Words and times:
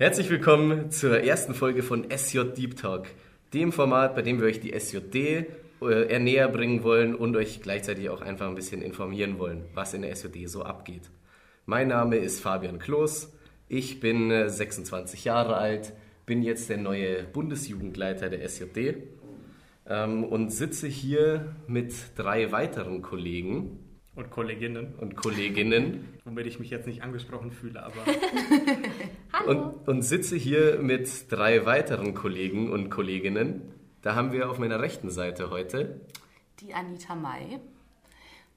Herzlich 0.00 0.30
willkommen 0.30 0.90
zur 0.90 1.20
ersten 1.24 1.52
Folge 1.52 1.82
von 1.82 2.06
SJ 2.10 2.54
Deep 2.56 2.78
Talk, 2.78 3.08
dem 3.52 3.70
Format, 3.70 4.14
bei 4.14 4.22
dem 4.22 4.40
wir 4.40 4.46
euch 4.46 4.58
die 4.58 4.72
SJD 4.72 5.14
äh, 5.82 6.18
näher 6.18 6.48
bringen 6.48 6.82
wollen 6.84 7.14
und 7.14 7.36
euch 7.36 7.60
gleichzeitig 7.60 8.08
auch 8.08 8.22
einfach 8.22 8.48
ein 8.48 8.54
bisschen 8.54 8.80
informieren 8.80 9.38
wollen, 9.38 9.66
was 9.74 9.92
in 9.92 10.00
der 10.00 10.16
SJD 10.16 10.48
so 10.48 10.62
abgeht. 10.62 11.10
Mein 11.66 11.88
Name 11.88 12.16
ist 12.16 12.40
Fabian 12.40 12.78
Kloß, 12.78 13.30
ich 13.68 14.00
bin 14.00 14.48
26 14.48 15.20
äh, 15.20 15.28
Jahre 15.28 15.58
alt, 15.58 15.92
bin 16.24 16.40
jetzt 16.40 16.70
der 16.70 16.78
neue 16.78 17.24
Bundesjugendleiter 17.24 18.30
der 18.30 18.48
SJD 18.48 19.02
ähm, 19.86 20.24
und 20.24 20.48
sitze 20.50 20.86
hier 20.86 21.56
mit 21.66 21.92
drei 22.16 22.52
weiteren 22.52 23.02
Kollegen. 23.02 23.79
Und 24.20 24.30
Kolleginnen. 24.30 24.94
Und 24.98 25.16
Kolleginnen. 25.16 26.06
Womit 26.26 26.46
ich 26.46 26.60
mich 26.60 26.68
jetzt 26.68 26.86
nicht 26.86 27.02
angesprochen 27.02 27.52
fühle, 27.52 27.82
aber. 27.82 28.04
Hallo. 29.32 29.50
Und, 29.50 29.88
und 29.88 30.02
sitze 30.02 30.36
hier 30.36 30.78
mit 30.78 31.32
drei 31.32 31.64
weiteren 31.64 32.12
Kollegen 32.12 32.70
und 32.70 32.90
Kolleginnen. 32.90 33.72
Da 34.02 34.14
haben 34.14 34.32
wir 34.32 34.50
auf 34.50 34.58
meiner 34.58 34.78
rechten 34.78 35.08
Seite 35.08 35.48
heute. 35.48 36.02
Die 36.60 36.74
Anita 36.74 37.14
May. 37.14 37.60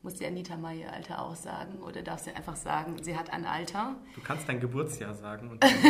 Muss 0.01 0.15
die 0.15 0.25
Anita 0.25 0.57
May 0.57 0.81
ihr 0.81 0.91
Alter 0.91 1.21
auch 1.21 1.35
sagen 1.35 1.79
oder 1.81 2.01
darf 2.01 2.19
sie 2.19 2.31
einfach 2.31 2.57
sagen, 2.57 2.97
sie 3.01 3.15
hat 3.15 3.31
ein 3.31 3.45
Alter? 3.45 3.95
Du 4.15 4.21
kannst 4.21 4.49
dein 4.49 4.59
Geburtsjahr 4.59 5.13
sagen 5.13 5.49
und 5.49 5.63
dann, 5.63 5.71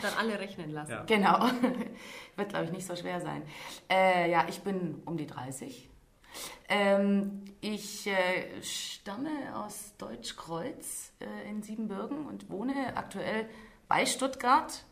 dann 0.00 0.14
alle 0.18 0.38
rechnen 0.38 0.70
lassen. 0.70 0.92
Ja. 0.92 1.02
Genau. 1.04 1.44
Wird, 2.36 2.48
glaube 2.48 2.64
ich, 2.64 2.72
nicht 2.72 2.86
so 2.86 2.96
schwer 2.96 3.20
sein. 3.20 3.42
Äh, 3.90 4.30
ja, 4.30 4.46
ich 4.48 4.60
bin 4.60 5.02
um 5.04 5.18
die 5.18 5.26
30. 5.26 5.90
Ähm, 6.68 7.44
ich 7.60 8.06
äh, 8.06 8.62
stamme 8.62 9.30
aus 9.54 9.94
Deutschkreuz 9.98 11.12
äh, 11.20 11.50
in 11.50 11.62
Siebenbürgen 11.62 12.26
und 12.26 12.50
wohne 12.50 12.96
aktuell 12.96 13.48
bei 13.88 14.06
Stuttgart. 14.06 14.84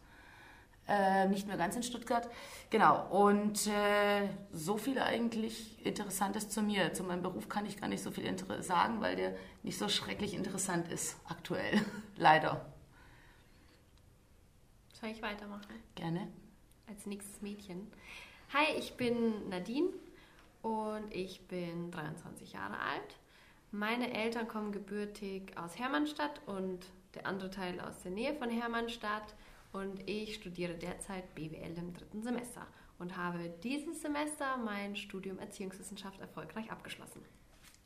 Äh, 0.89 1.27
nicht 1.29 1.49
mehr 1.49 1.57
ganz 1.57 1.75
in 1.75 1.83
Stuttgart. 1.83 2.29
Genau, 2.71 3.09
und 3.09 3.67
äh, 3.67 4.29
so 4.53 4.77
viel 4.77 4.99
eigentlich 5.01 5.85
Interessantes 5.85 6.49
zu 6.49 6.63
mir. 6.63 6.93
Zu 6.93 7.03
meinem 7.03 7.23
Beruf 7.23 7.49
kann 7.49 7.67
ich 7.67 7.81
gar 7.81 7.89
nicht 7.89 8.03
so 8.03 8.13
viel 8.13 8.25
sagen, 8.63 9.01
weil 9.01 9.17
der 9.17 9.37
nicht 9.65 9.79
so 9.79 9.89
schrecklich 9.89 10.33
interessant 10.35 10.89
ist 10.89 11.17
aktuell. 11.25 11.81
Leider. 12.17 12.65
Soll 14.93 15.11
ich 15.11 15.23
weitermachen? 15.23 15.75
Gerne. 15.97 16.29
Als 16.89 17.05
nächstes 17.05 17.43
Mädchen. 17.43 17.91
Hi, 18.53 18.79
ich 18.79 18.97
bin 18.97 19.49
Nadine 19.49 19.89
und 20.67 21.15
ich 21.15 21.47
bin 21.47 21.93
23 21.93 22.55
Jahre 22.55 22.79
alt. 22.81 23.17
Meine 23.71 24.13
Eltern 24.13 24.49
kommen 24.49 24.73
gebürtig 24.73 25.53
aus 25.57 25.79
Hermannstadt 25.79 26.41
und 26.47 26.87
der 27.15 27.25
andere 27.27 27.51
Teil 27.51 27.81
aus 27.81 28.03
der 28.03 28.11
Nähe 28.11 28.35
von 28.35 28.51
Hermannstadt 28.51 29.37
und 29.73 30.09
ich 30.09 30.35
studiere 30.35 30.75
derzeit 30.75 31.33
BWL 31.37 31.79
im 31.79 31.95
dritten 31.95 32.21
Semester 32.21 32.67
und 32.99 33.17
habe 33.17 33.55
dieses 33.63 34.03
Semester 34.03 34.57
mein 34.57 34.97
Studium 34.97 35.39
Erziehungswissenschaft 35.39 36.21
erfolgreich 36.21 36.69
abgeschlossen. 36.73 37.23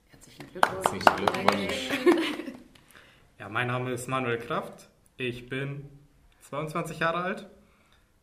Herzlichen 0.09 0.49
Glückwunsch. 0.51 0.87
Herzlichen 0.91 1.17
Glückwunsch. 1.17 1.91
Ja, 3.39 3.49
mein 3.49 3.67
Name 3.67 3.93
ist 3.93 4.09
Manuel 4.09 4.39
Kraft. 4.39 4.89
Ich 5.19 5.49
bin 5.49 5.89
22 6.49 6.99
Jahre 6.99 7.23
alt. 7.23 7.51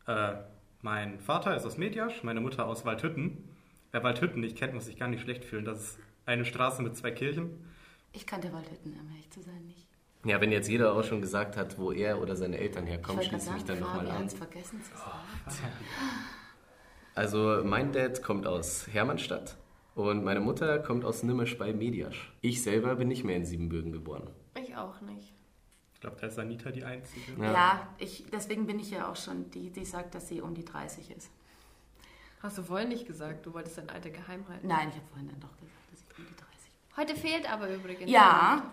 Äh, 0.06 0.36
mein 0.82 1.20
Vater 1.20 1.56
ist 1.56 1.64
aus 1.64 1.76
Mediasch, 1.76 2.24
meine 2.24 2.40
Mutter 2.40 2.66
aus 2.66 2.84
Waldhütten. 2.84 3.47
Wer 3.90 4.02
Waldhütten 4.02 4.40
nicht 4.40 4.56
kennt, 4.56 4.74
muss 4.74 4.86
sich 4.86 4.98
gar 4.98 5.08
nicht 5.08 5.22
schlecht 5.22 5.44
fühlen. 5.44 5.64
Das 5.64 5.80
ist 5.80 5.98
eine 6.26 6.44
Straße 6.44 6.82
mit 6.82 6.96
zwei 6.96 7.10
Kirchen. 7.10 7.50
Ich 8.12 8.26
kannte 8.26 8.52
Waldhütten, 8.52 8.92
um 8.92 9.10
ehrlich 9.10 9.30
zu 9.30 9.40
sein, 9.40 9.66
nicht. 9.66 9.88
Ja, 10.24 10.40
wenn 10.40 10.50
jetzt 10.50 10.68
jeder 10.68 10.92
auch 10.92 11.04
schon 11.04 11.20
gesagt 11.20 11.56
hat, 11.56 11.78
wo 11.78 11.92
er 11.92 12.20
oder 12.20 12.36
seine 12.36 12.58
Eltern 12.58 12.86
herkommen, 12.86 13.22
schließe 13.22 13.48
ich 13.48 13.54
mich 13.54 13.64
dann 13.64 13.80
nochmal 13.80 14.10
an. 14.10 14.28
vergessen 14.28 14.82
zu 14.82 14.90
sagen. 14.90 15.12
Oh, 15.46 15.50
also 17.14 17.62
mein 17.64 17.92
Dad 17.92 18.22
kommt 18.22 18.46
aus 18.46 18.88
Hermannstadt 18.88 19.56
und 19.94 20.24
meine 20.24 20.40
Mutter 20.40 20.80
kommt 20.80 21.04
aus 21.04 21.22
Nimmisch 21.22 21.56
bei 21.56 21.72
Mediasch. 21.72 22.32
Ich 22.40 22.62
selber 22.62 22.96
bin 22.96 23.08
nicht 23.08 23.24
mehr 23.24 23.36
in 23.36 23.44
Siebenbürgen 23.44 23.92
geboren. 23.92 24.28
Ich 24.60 24.76
auch 24.76 25.00
nicht. 25.00 25.34
Ich 25.94 26.00
glaube, 26.00 26.16
da 26.20 26.26
ist 26.26 26.38
Anita 26.38 26.70
die 26.70 26.84
Einzige. 26.84 27.32
Ja, 27.40 27.52
ja 27.52 27.88
ich, 27.98 28.24
deswegen 28.32 28.66
bin 28.66 28.78
ich 28.78 28.90
ja 28.90 29.10
auch 29.10 29.16
schon 29.16 29.50
die, 29.50 29.70
die 29.70 29.84
sagt, 29.84 30.14
dass 30.14 30.28
sie 30.28 30.40
um 30.40 30.54
die 30.54 30.64
30 30.64 31.10
ist. 31.10 31.30
Hast 32.42 32.58
du 32.58 32.62
vorhin 32.62 32.88
nicht 32.88 33.06
gesagt, 33.06 33.44
du 33.46 33.52
wolltest 33.54 33.78
dein 33.78 33.88
Alter 33.90 34.10
geheim 34.10 34.46
halten? 34.48 34.66
Nein, 34.66 34.88
ich 34.90 34.96
habe 34.96 35.06
vorhin 35.10 35.28
dann 35.28 35.40
doch 35.40 35.56
gesagt, 35.56 35.92
dass 35.92 36.00
ich 36.00 36.18
um 36.18 36.24
die 36.26 36.36
30 36.36 36.70
bin. 36.72 36.96
Heute 36.96 37.16
fehlt 37.16 37.52
aber 37.52 37.68
übrigens. 37.74 38.10
Ja, 38.10 38.70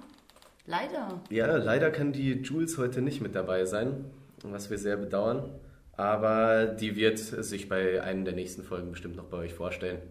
Leider. 0.68 1.22
Ja, 1.30 1.58
leider 1.58 1.92
kann 1.92 2.12
die 2.12 2.31
Jules 2.42 2.78
heute 2.78 3.02
nicht 3.02 3.22
mit 3.22 3.36
dabei 3.36 3.66
sein, 3.66 4.06
was 4.44 4.70
wir 4.72 4.78
sehr 4.80 4.98
bedauern. 4.98 5.52
Aber 5.96 6.66
die 6.66 6.96
wird 6.96 7.20
sich 7.20 7.70
bei 7.70 8.02
einer 8.02 8.24
der 8.24 8.34
nächsten 8.34 8.64
Folgen 8.64 8.90
bestimmt 8.92 9.16
noch 9.16 9.25
bei 9.25 9.38
euch 9.38 9.54
vorstellen. 9.54 10.02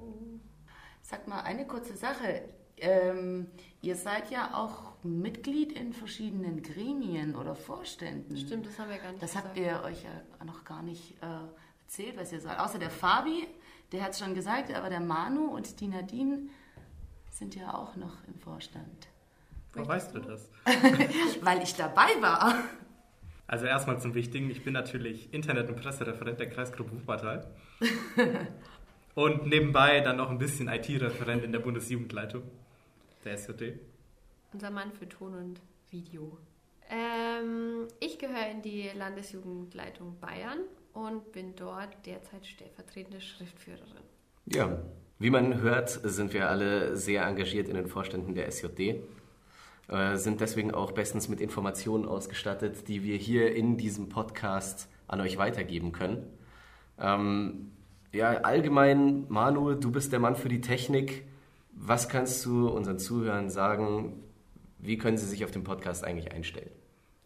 Sag 1.03 1.27
mal, 1.29 1.41
eine 1.41 1.67
kurze 1.67 1.97
Sache. 1.97 2.43
Ähm, 2.79 3.49
ihr 3.83 3.95
seid 3.97 4.31
ja 4.31 4.55
auch 4.55 4.93
Mitglied 5.03 5.73
in 5.73 5.93
verschiedenen 5.93 6.63
Gremien 6.63 7.35
oder 7.37 7.55
Vorständen. 7.55 8.37
Stimmt, 8.37 8.67
das 8.67 8.79
haben 8.79 8.91
wir 8.91 8.99
gar 8.99 9.11
nicht 9.11 9.23
Das 9.23 9.31
gesagt. 9.33 9.49
habt 9.49 9.59
ihr 9.59 9.83
euch 9.85 10.03
ja 10.05 10.45
noch 10.45 10.65
gar 10.65 10.83
nicht 10.83 11.13
äh, 11.21 11.27
erzählt, 11.85 12.17
was 12.17 12.33
ihr 12.33 12.41
sagt. 12.41 12.61
Außer 12.61 12.79
der 12.79 12.91
Fabi, 12.91 13.47
der 13.93 14.03
hat 14.03 14.13
es 14.13 14.19
schon 14.19 14.35
gesagt, 14.35 14.73
aber 14.75 14.91
der 14.91 15.01
Manu 15.01 15.47
und 15.47 15.81
die 15.81 15.89
Nadine 15.89 16.49
sind 17.31 17.55
ja 17.55 17.75
auch 17.75 17.97
noch 17.97 18.17
im 18.27 18.39
Vorstand. 18.39 19.09
Woher 19.73 19.89
weißt 19.89 20.15
du 20.15 20.21
das? 20.21 20.49
Weil 21.41 21.63
ich 21.63 21.75
dabei 21.75 22.09
war. 22.21 22.55
Also 23.47 23.67
erstmal 23.67 24.01
zum 24.01 24.15
Wichtigen, 24.15 24.51
ich 24.51 24.65
bin 24.65 24.73
natürlich 24.73 25.33
Internet- 25.35 25.69
und 25.69 25.77
Pressereferent 25.77 26.41
der 26.41 26.49
Kreisgruppe 26.49 26.93
Wuppertal. 26.93 27.47
und 29.15 29.47
nebenbei 29.47 30.01
dann 30.01 30.17
noch 30.17 30.31
ein 30.31 30.39
bisschen 30.39 30.69
IT-Referent 30.69 31.45
in 31.45 31.53
der 31.53 31.59
Bundesjugendleitung 31.59 32.43
der 33.25 33.37
SJD. 33.37 33.79
Unser 34.53 34.71
Mann 34.71 34.93
für 34.93 35.09
Ton 35.09 35.35
und 35.35 35.61
Video. 35.91 36.39
Ähm, 36.89 37.89
ich 38.01 38.19
gehöre 38.19 38.51
in 38.51 38.63
die 38.63 38.91
Landesjugendleitung 38.95 40.19
Bayern 40.21 40.61
und 40.95 41.33
bin 41.33 41.55
dort 41.57 42.07
derzeit 42.07 42.47
stellvertretende 42.47 43.21
Schriftführerin. 43.21 44.03
Ja, 44.47 44.79
wie 45.19 45.31
man 45.31 45.61
hört, 45.61 45.91
sind 45.91 46.33
wir 46.33 46.49
alle 46.49 46.97
sehr 46.97 47.25
engagiert 47.25 47.69
in 47.69 47.75
den 47.75 47.87
Vorständen 47.87 48.35
der 48.35 48.51
SJD. 48.51 49.03
Äh, 49.89 50.17
sind 50.17 50.41
deswegen 50.41 50.73
auch 50.73 50.93
bestens 50.93 51.29
mit 51.29 51.41
Informationen 51.41 52.07
ausgestattet, 52.07 52.89
die 52.89 53.03
wir 53.03 53.17
hier 53.17 53.55
in 53.55 53.77
diesem 53.77 54.09
Podcast 54.09 54.89
an 55.07 55.21
euch 55.21 55.37
weitergeben 55.37 55.93
können. 55.93 56.27
Ähm, 56.99 57.73
ja, 58.13 58.31
allgemein, 58.31 59.27
Manu, 59.29 59.75
du 59.75 59.91
bist 59.91 60.13
der 60.13 60.21
Mann 60.21 60.37
für 60.37 60.49
die 60.49 60.61
Technik. 60.61 61.25
Was 61.73 62.09
kannst 62.09 62.45
du 62.47 62.69
unseren 62.69 62.99
Zuhörern 62.99 63.51
sagen? 63.51 64.23
Wie 64.79 64.97
können 64.97 65.19
sie 65.19 65.27
sich 65.27 65.45
auf 65.45 65.51
den 65.51 65.65
Podcast 65.65 66.05
eigentlich 66.05 66.33
einstellen? 66.33 66.71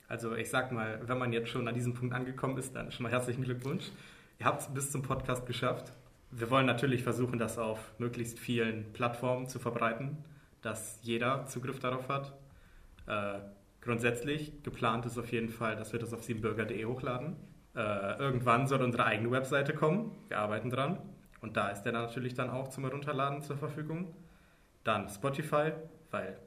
Also 0.08 0.34
ich 0.34 0.48
sag 0.48 0.72
mal, 0.72 1.00
wenn 1.06 1.18
man 1.18 1.32
jetzt 1.32 1.50
schon 1.50 1.68
an 1.68 1.74
diesem 1.74 1.92
Punkt 1.92 2.14
angekommen 2.14 2.56
ist, 2.56 2.74
dann 2.74 2.90
schon 2.90 3.04
mal 3.04 3.12
herzlichen 3.12 3.44
Glückwunsch. 3.44 3.90
Ihr 4.38 4.46
habt 4.46 4.62
es 4.62 4.68
bis 4.68 4.90
zum 4.90 5.02
Podcast 5.02 5.46
geschafft. 5.46 5.92
Wir 6.30 6.50
wollen 6.50 6.66
natürlich 6.66 7.02
versuchen, 7.02 7.38
das 7.38 7.58
auf 7.58 7.92
möglichst 7.98 8.38
vielen 8.38 8.92
Plattformen 8.92 9.48
zu 9.48 9.58
verbreiten, 9.58 10.16
dass 10.62 10.98
jeder 11.02 11.46
Zugriff 11.46 11.78
darauf 11.78 12.08
hat. 12.08 12.34
Äh, 13.06 13.40
grundsätzlich 13.82 14.62
geplant 14.62 15.04
ist 15.06 15.18
auf 15.18 15.30
jeden 15.30 15.50
Fall, 15.50 15.76
dass 15.76 15.92
wir 15.92 16.00
das 16.00 16.12
auf 16.14 16.22
siebenbürger.de 16.22 16.84
hochladen. 16.86 17.36
Äh, 17.74 18.18
irgendwann 18.18 18.66
soll 18.66 18.82
unsere 18.82 19.04
eigene 19.04 19.30
Webseite 19.30 19.74
kommen. 19.74 20.12
Wir 20.28 20.38
arbeiten 20.38 20.70
dran. 20.70 20.98
Und 21.40 21.56
da 21.56 21.68
ist 21.68 21.82
der 21.82 21.92
natürlich 21.92 22.34
dann 22.34 22.50
auch 22.50 22.68
zum 22.68 22.84
Herunterladen 22.84 23.42
zur 23.42 23.56
Verfügung. 23.56 24.14
Dann 24.84 25.08
Spotify, 25.08 25.72
weil 26.10 26.38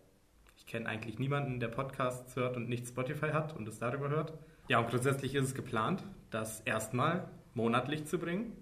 ich 0.62 0.68
kenne 0.68 0.88
eigentlich 0.88 1.18
niemanden, 1.18 1.60
der 1.60 1.70
Podcasts 1.70 2.36
hört 2.36 2.56
und 2.56 2.70
nicht 2.70 2.88
Spotify 2.88 3.32
hat 3.32 3.58
und 3.58 3.68
es 3.68 3.80
darüber 3.80 4.10
hört. 4.10 4.34
Ja, 4.68 4.78
und 4.78 4.90
grundsätzlich 4.90 5.34
ist 5.34 5.44
es 5.44 5.56
geplant, 5.56 6.04
das 6.30 6.62
erstmal 6.62 7.28
monatlich 7.56 8.06
zu 8.06 8.20
bringen. 8.20 8.56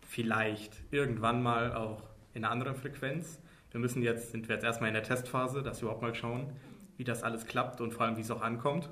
Vielleicht 0.00 0.76
irgendwann 0.92 1.42
mal 1.42 1.74
auch 1.74 2.04
in 2.34 2.44
einer 2.44 2.52
anderen 2.52 2.76
Frequenz. 2.76 3.40
Wir 3.72 3.80
müssen 3.80 4.00
jetzt, 4.00 4.30
sind 4.30 4.48
wir 4.48 4.54
jetzt 4.54 4.64
erstmal 4.64 4.88
in 4.88 4.94
der 4.94 5.02
Testphase, 5.02 5.62
dass 5.62 5.80
wir 5.80 5.86
überhaupt 5.86 6.02
mal 6.02 6.14
schauen, 6.14 6.52
wie 6.96 7.04
das 7.04 7.24
alles 7.24 7.46
klappt 7.46 7.80
und 7.80 7.92
vor 7.92 8.06
allem, 8.06 8.16
wie 8.16 8.20
es 8.20 8.30
auch 8.30 8.40
ankommt? 8.40 8.88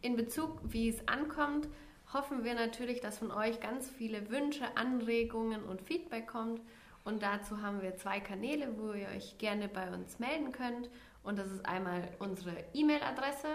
In 0.00 0.16
Bezug, 0.16 0.60
wie 0.64 0.88
es 0.88 1.06
ankommt, 1.08 1.68
hoffen 2.14 2.42
wir 2.42 2.54
natürlich, 2.54 3.00
dass 3.02 3.18
von 3.18 3.30
euch 3.30 3.60
ganz 3.60 3.90
viele 3.90 4.30
Wünsche, 4.30 4.64
Anregungen 4.76 5.62
und 5.62 5.82
Feedback 5.82 6.26
kommt. 6.26 6.62
Und 7.04 7.22
dazu 7.22 7.60
haben 7.60 7.82
wir 7.82 7.96
zwei 7.96 8.18
Kanäle, 8.18 8.68
wo 8.78 8.94
ihr 8.94 9.08
euch 9.14 9.36
gerne 9.36 9.68
bei 9.68 9.92
uns 9.92 10.18
melden 10.18 10.52
könnt. 10.52 10.88
Und 11.22 11.38
das 11.38 11.50
ist 11.50 11.66
einmal 11.66 12.08
unsere 12.18 12.56
E-Mail-Adresse 12.72 13.48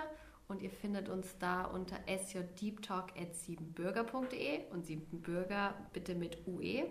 und 0.48 0.62
ihr 0.62 0.70
findet 0.70 1.10
uns 1.10 1.36
da 1.40 1.66
unter 1.66 1.98
sjdeeptalk.siebenbürger.de 2.08 4.70
und 4.72 4.86
siebenbürger 4.86 5.74
bitte 5.92 6.14
mit 6.16 6.48
UE. 6.48 6.86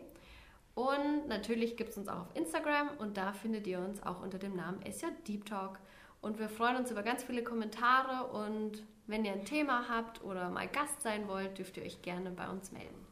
Und 0.75 1.29
natürlich 1.29 1.76
gibt 1.76 1.91
es 1.91 1.99
uns 1.99 2.09
auch 2.09 2.23
auf 2.23 2.35
Instagram 2.35 2.88
und 2.99 3.17
da 3.17 3.32
findet 3.32 3.69
ihr 3.69 3.79
uns 3.79 4.03
auch 4.03 4.21
unter 4.23 4.38
dem 4.38 4.56
Namen 4.56 4.81
SJ 4.91 5.06
Deep 5.26 5.47
Talk. 5.47 5.79
Und 6.21 6.41
wir 6.41 6.49
freuen 6.49 6.77
uns 6.77 6.91
über 6.91 7.03
ganz 7.03 7.23
viele 7.23 7.44
Kommentare 7.44 8.32
und 8.32 8.82
wenn 9.06 9.25
ihr 9.25 9.32
ein 9.32 9.44
Thema 9.44 9.88
habt 9.88 10.25
oder 10.25 10.50
mal 10.50 10.67
Gast 10.67 11.03
sein 11.03 11.29
wollt, 11.29 11.59
dürft 11.59 11.77
ihr 11.77 11.85
euch 11.85 12.03
gerne 12.03 12.31
bei 12.31 12.49
uns 12.49 12.73
melden. 12.73 13.06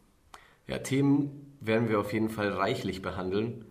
Ja, 0.67 0.79
Themen 0.79 1.57
werden 1.61 1.89
wir 1.89 2.01
auf 2.01 2.13
jeden 2.13 2.31
Fall 2.31 2.49
reichlich 2.49 3.01
behandeln. 3.03 3.65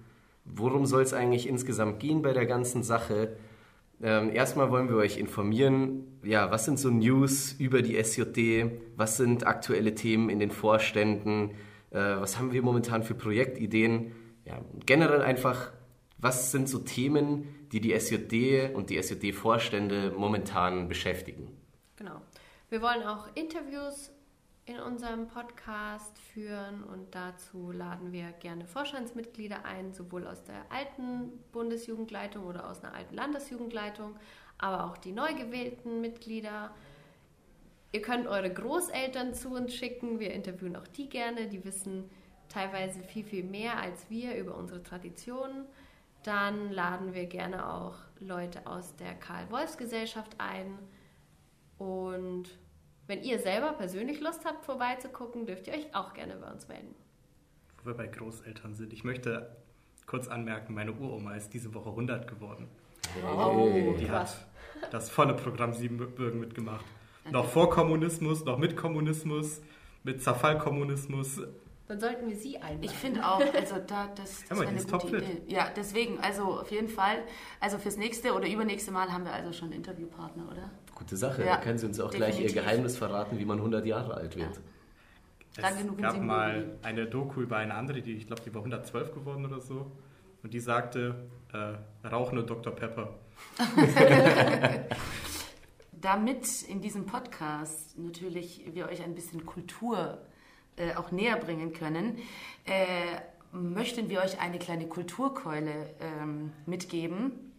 Worum 0.45 0.85
soll 0.85 1.01
es 1.01 1.13
eigentlich 1.13 1.47
insgesamt 1.47 1.99
gehen 1.99 2.21
bei 2.21 2.31
der 2.33 2.45
ganzen 2.45 2.83
Sache? 2.83 3.35
Ähm, 4.03 4.33
erstmal 4.33 4.71
wollen 4.71 4.89
wir 4.89 4.95
euch 4.95 5.17
informieren, 5.17 6.19
ja, 6.23 6.49
was 6.49 6.65
sind 6.65 6.79
so 6.79 6.89
News 6.89 7.53
über 7.53 7.81
die 7.81 8.01
SJD, 8.01 8.71
was 8.95 9.17
sind 9.17 9.45
aktuelle 9.45 9.93
Themen 9.93 10.29
in 10.29 10.39
den 10.39 10.49
Vorständen, 10.49 11.51
äh, 11.91 11.99
was 11.99 12.39
haben 12.39 12.51
wir 12.51 12.63
momentan 12.63 13.03
für 13.03 13.13
Projektideen, 13.13 14.11
ja, 14.45 14.59
generell 14.85 15.21
einfach, 15.21 15.71
was 16.17 16.51
sind 16.51 16.67
so 16.67 16.79
Themen, 16.79 17.67
die 17.71 17.79
die 17.79 17.93
SJD 17.93 18.73
und 18.73 18.89
die 18.89 18.97
SJD-Vorstände 18.97 20.13
momentan 20.17 20.87
beschäftigen. 20.87 21.49
Genau. 21.95 22.21
Wir 22.69 22.81
wollen 22.81 23.03
auch 23.03 23.27
Interviews 23.35 24.11
in 24.65 24.79
unserem 24.79 25.27
Podcast 25.27 26.19
führen 26.19 26.83
und 26.83 27.15
dazu 27.15 27.71
laden 27.71 28.11
wir 28.11 28.31
gerne 28.33 28.65
Vorstandsmitglieder 28.65 29.65
ein, 29.65 29.93
sowohl 29.93 30.27
aus 30.27 30.43
der 30.43 30.65
alten 30.69 31.31
Bundesjugendleitung 31.51 32.45
oder 32.45 32.69
aus 32.69 32.83
einer 32.83 32.93
alten 32.93 33.15
Landesjugendleitung, 33.15 34.15
aber 34.59 34.85
auch 34.85 34.97
die 34.97 35.11
neu 35.11 35.33
gewählten 35.33 35.99
Mitglieder. 36.01 36.73
Ihr 37.91 38.01
könnt 38.01 38.27
eure 38.27 38.53
Großeltern 38.53 39.33
zu 39.33 39.49
uns 39.49 39.73
schicken, 39.73 40.19
wir 40.19 40.31
interviewen 40.31 40.75
auch 40.75 40.87
die 40.87 41.09
gerne, 41.09 41.47
die 41.47 41.65
wissen 41.65 42.09
teilweise 42.47 43.01
viel, 43.01 43.23
viel 43.23 43.43
mehr 43.43 43.79
als 43.79 44.09
wir 44.09 44.37
über 44.37 44.55
unsere 44.55 44.83
Traditionen. 44.83 45.65
Dann 46.23 46.71
laden 46.71 47.15
wir 47.15 47.25
gerne 47.25 47.67
auch 47.73 47.95
Leute 48.19 48.67
aus 48.67 48.95
der 48.95 49.15
Karl-Wolfs-Gesellschaft 49.15 50.35
ein 50.37 50.77
und 51.79 52.49
wenn 53.07 53.23
ihr 53.23 53.39
selber 53.39 53.73
persönlich 53.73 54.21
Lust 54.21 54.45
habt, 54.45 54.65
vorbeizugucken, 54.65 55.45
dürft 55.45 55.67
ihr 55.67 55.73
euch 55.73 55.93
auch 55.93 56.13
gerne 56.13 56.35
bei 56.35 56.51
uns 56.51 56.67
melden. 56.67 56.95
Wo 57.79 57.89
wir 57.89 57.95
bei 57.95 58.07
Großeltern 58.07 58.73
sind. 58.73 58.93
Ich 58.93 59.03
möchte 59.03 59.55
kurz 60.05 60.27
anmerken, 60.27 60.73
meine 60.73 60.93
Uroma 60.93 61.35
ist 61.35 61.53
diese 61.53 61.73
Woche 61.73 61.89
100 61.89 62.27
geworden. 62.27 62.67
Oh, 63.35 63.93
die 63.99 64.09
hat 64.09 64.45
das 64.91 65.09
volle 65.09 65.33
Programm 65.33 65.73
Siebenbürgen 65.73 66.39
mitgemacht. 66.39 66.85
Noch 67.29 67.45
vor 67.45 67.69
Kommunismus, 67.69 68.45
noch 68.45 68.57
mit 68.57 68.75
Kommunismus, 68.75 69.61
mit 70.03 70.21
Zerfallkommunismus. 70.21 71.41
Dann 71.91 71.99
sollten 71.99 72.29
wir 72.29 72.37
sie 72.37 72.55
einladen. 72.57 72.83
Ich 72.83 72.91
finde 72.91 73.27
auch, 73.27 73.41
also 73.53 73.75
da, 73.85 74.07
das, 74.15 74.45
das 74.49 74.59
ja, 74.59 74.65
eine 74.65 74.81
gute 74.81 75.17
Idee. 75.17 75.41
Ja, 75.47 75.67
deswegen, 75.75 76.21
also 76.21 76.61
auf 76.61 76.71
jeden 76.71 76.87
Fall, 76.87 77.17
also 77.59 77.77
fürs 77.79 77.97
nächste 77.97 78.33
oder 78.33 78.47
übernächste 78.47 78.91
Mal 78.91 79.11
haben 79.11 79.25
wir 79.25 79.33
also 79.33 79.51
schon 79.51 79.73
Interviewpartner, 79.73 80.49
oder? 80.49 80.71
Gute 80.95 81.17
Sache. 81.17 81.43
Ja, 81.43 81.57
da 81.57 81.61
können 81.61 81.77
Sie 81.77 81.87
uns 81.87 81.99
auch 81.99 82.09
definitiv. 82.09 82.37
gleich 82.37 82.55
Ihr 82.55 82.61
Geheimnis 82.61 82.97
verraten, 82.97 83.37
wie 83.39 83.43
man 83.43 83.57
100 83.57 83.85
Jahre 83.85 84.13
alt 84.13 84.37
wird. 84.37 84.61
Ja. 85.57 85.67
Es 85.69 85.77
genug 85.79 85.97
gab 85.97 86.17
mal 86.21 86.77
eine 86.81 87.07
Doku 87.07 87.41
über 87.41 87.57
eine 87.57 87.73
andere, 87.73 88.01
die 88.01 88.13
ich 88.13 88.25
glaube, 88.25 88.41
die 88.45 88.53
war 88.53 88.61
112 88.61 89.13
geworden 89.13 89.45
oder 89.45 89.59
so. 89.59 89.91
Und 90.43 90.53
die 90.53 90.61
sagte, 90.61 91.27
äh, 91.51 92.07
rauch 92.07 92.31
nur 92.31 92.45
Dr. 92.45 92.73
Pepper. 92.73 93.15
Damit 95.91 96.61
in 96.69 96.79
diesem 96.79 97.05
Podcast 97.05 97.97
natürlich 97.97 98.63
wir 98.73 98.87
euch 98.87 99.03
ein 99.03 99.13
bisschen 99.13 99.45
Kultur 99.45 100.19
äh, 100.81 100.95
auch 100.95 101.11
näher 101.11 101.37
bringen 101.37 101.73
können, 101.73 102.17
äh, 102.65 103.21
möchten 103.51 104.09
wir 104.09 104.21
euch 104.21 104.39
eine 104.41 104.59
kleine 104.59 104.87
Kulturkeule 104.87 105.93
ähm, 105.99 106.51
mitgeben 106.65 107.51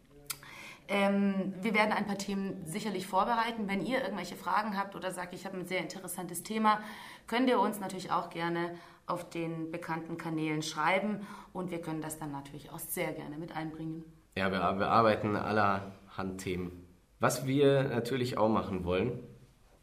ähm, 0.89 1.55
wir 1.63 1.75
werden 1.75 1.93
ein 1.93 2.07
paar 2.07 2.19
Themen 2.19 2.67
sicherlich 2.67 3.07
vorbereiten. 3.07 3.67
Wenn 3.67 3.85
ihr 3.85 4.03
irgendwelche 4.03 4.37
Fragen 4.37 4.77
habt 4.77 4.95
oder 4.95 5.11
sagt, 5.11 5.33
ich 5.33 5.47
habe 5.47 5.57
ein 5.57 5.67
sehr 5.67 5.81
interessantes 5.81 6.43
Thema, 6.43 6.81
könnt 7.27 7.49
ihr 7.49 7.61
uns 7.61 7.81
natürlich 7.81 8.11
auch 8.11 8.29
gerne 8.29 8.75
auf 9.07 9.29
den 9.31 9.71
bekannten 9.71 10.17
Kanälen 10.19 10.63
schreiben 10.63 11.27
und 11.53 11.71
wir 11.71 11.81
können 11.81 12.03
das 12.03 12.19
dann 12.19 12.31
natürlich 12.31 12.71
auch 12.71 12.79
sehr 12.79 13.13
gerne 13.13 13.39
mit 13.39 13.57
einbringen. 13.57 14.05
Ja, 14.37 14.51
wir, 14.51 14.59
wir 14.79 14.89
arbeiten 14.89 15.35
allerhand 15.35 16.41
Themen. 16.41 16.87
Was 17.21 17.47
wir 17.47 17.85
natürlich 17.85 18.37
auch 18.37 18.49
machen 18.49 18.85
wollen, 18.85 19.19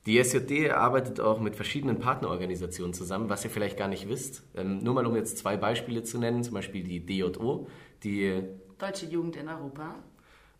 die 0.05 0.23
SJD 0.23 0.71
arbeitet 0.71 1.19
auch 1.19 1.39
mit 1.39 1.55
verschiedenen 1.55 1.99
Partnerorganisationen 1.99 2.93
zusammen, 2.93 3.29
was 3.29 3.43
ihr 3.43 3.49
vielleicht 3.49 3.77
gar 3.77 3.87
nicht 3.87 4.07
wisst. 4.07 4.43
Ähm, 4.55 4.79
nur 4.79 4.93
mal 4.93 5.05
um 5.05 5.15
jetzt 5.15 5.37
zwei 5.37 5.57
Beispiele 5.57 6.03
zu 6.03 6.17
nennen, 6.17 6.43
zum 6.43 6.53
Beispiel 6.53 6.83
die 6.83 7.05
DJO, 7.05 7.67
die 8.03 8.43
Deutsche 8.77 9.07
Jugend 9.07 9.35
in 9.35 9.49
Europa 9.49 9.95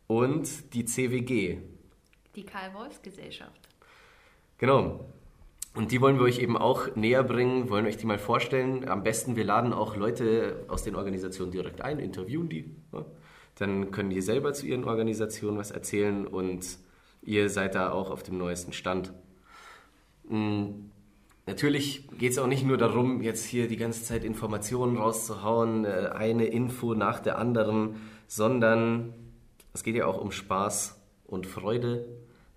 und 0.08 0.74
die 0.74 0.84
CWG. 0.84 1.60
Die 2.36 2.44
Karl-Wolfs-Gesellschaft. 2.44 3.70
Genau. 4.58 5.06
Und 5.76 5.92
die 5.92 6.02
wollen 6.02 6.18
wir 6.18 6.24
euch 6.24 6.40
eben 6.40 6.58
auch 6.58 6.96
näher 6.96 7.24
bringen, 7.24 7.70
wollen 7.70 7.86
euch 7.86 7.96
die 7.96 8.06
mal 8.06 8.18
vorstellen. 8.18 8.90
Am 8.90 9.04
besten, 9.04 9.36
wir 9.36 9.46
laden 9.46 9.72
auch 9.72 9.96
Leute 9.96 10.66
aus 10.68 10.84
den 10.84 10.96
Organisationen 10.96 11.52
direkt 11.52 11.82
ein, 11.82 12.00
interviewen 12.00 12.50
die. 12.50 12.76
Ja. 12.92 13.06
Dann 13.56 13.92
können 13.92 14.10
die 14.10 14.22
selber 14.22 14.54
zu 14.54 14.66
ihren 14.66 14.84
Organisationen 14.84 15.58
was 15.58 15.72
erzählen 15.72 16.28
und 16.28 16.66
ihr 17.22 17.50
seid 17.50 17.76
da 17.76 17.92
auch 17.92 18.10
auf 18.10 18.24
dem 18.24 18.38
neuesten 18.38 18.74
Stand. 18.74 19.14
Mhm. 20.30 20.90
Natürlich 21.46 22.08
geht 22.20 22.34
es 22.34 22.38
auch 22.38 22.48
nicht 22.48 22.64
nur 22.64 22.78
darum, 22.78 23.24
jetzt 23.24 23.44
hier 23.44 23.68
die 23.68 23.78
ganze 23.78 24.04
Zeit 24.04 24.24
Informationen 24.24 24.98
rauszuhauen, 24.98 25.84
äh, 25.84 26.12
eine 26.14 26.46
Info 26.46 26.94
nach 26.94 27.20
der 27.20 27.40
anderen, 27.40 27.96
sondern 28.28 29.14
es 29.74 29.84
geht 29.84 29.96
ja 29.96 30.06
auch 30.06 30.22
um 30.22 30.32
Spaß 30.32 31.00
und 31.26 31.48
Freude. 31.48 32.06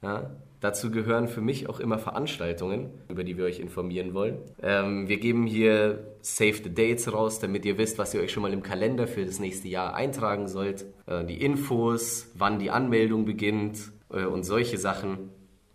Ja? 0.02 0.30
Dazu 0.60 0.90
gehören 0.90 1.26
für 1.26 1.40
mich 1.40 1.69
auch 1.69 1.80
immer 1.80 1.98
Veranstaltungen, 1.98 2.90
über 3.08 3.24
die 3.24 3.36
wir 3.36 3.46
euch 3.46 3.58
informieren 3.58 4.14
wollen. 4.14 4.38
Ähm, 4.62 5.08
wir 5.08 5.18
geben 5.18 5.44
hier 5.44 6.14
Save 6.20 6.60
the 6.62 6.72
Dates 6.72 7.12
raus, 7.12 7.40
damit 7.40 7.64
ihr 7.64 7.78
wisst, 7.78 7.98
was 7.98 8.14
ihr 8.14 8.20
euch 8.20 8.30
schon 8.30 8.44
mal 8.44 8.52
im 8.52 8.62
Kalender 8.62 9.08
für 9.08 9.25
das 9.25 9.40
nächste 9.40 9.66
Jahr 9.66 9.94
eintragen 9.94 10.46
sollt. 10.46 10.84
Äh, 11.06 11.25
die 11.25 11.42
Infos, 11.42 12.30
wann 12.34 12.60
die 12.60 12.70
Anmeldung 12.70 13.25
beginnt 13.25 13.90
äh, 14.12 14.25
und 14.25 14.44
solche 14.44 14.78
Sachen. 14.78 15.30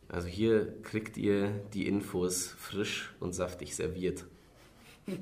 Also 0.09 0.27
hier 0.27 0.81
kriegt 0.83 1.17
ihr 1.17 1.49
die 1.73 1.87
Infos 1.87 2.47
frisch 2.57 3.13
und 3.19 3.33
saftig 3.33 3.75
serviert. 3.75 4.25
da 5.05 5.13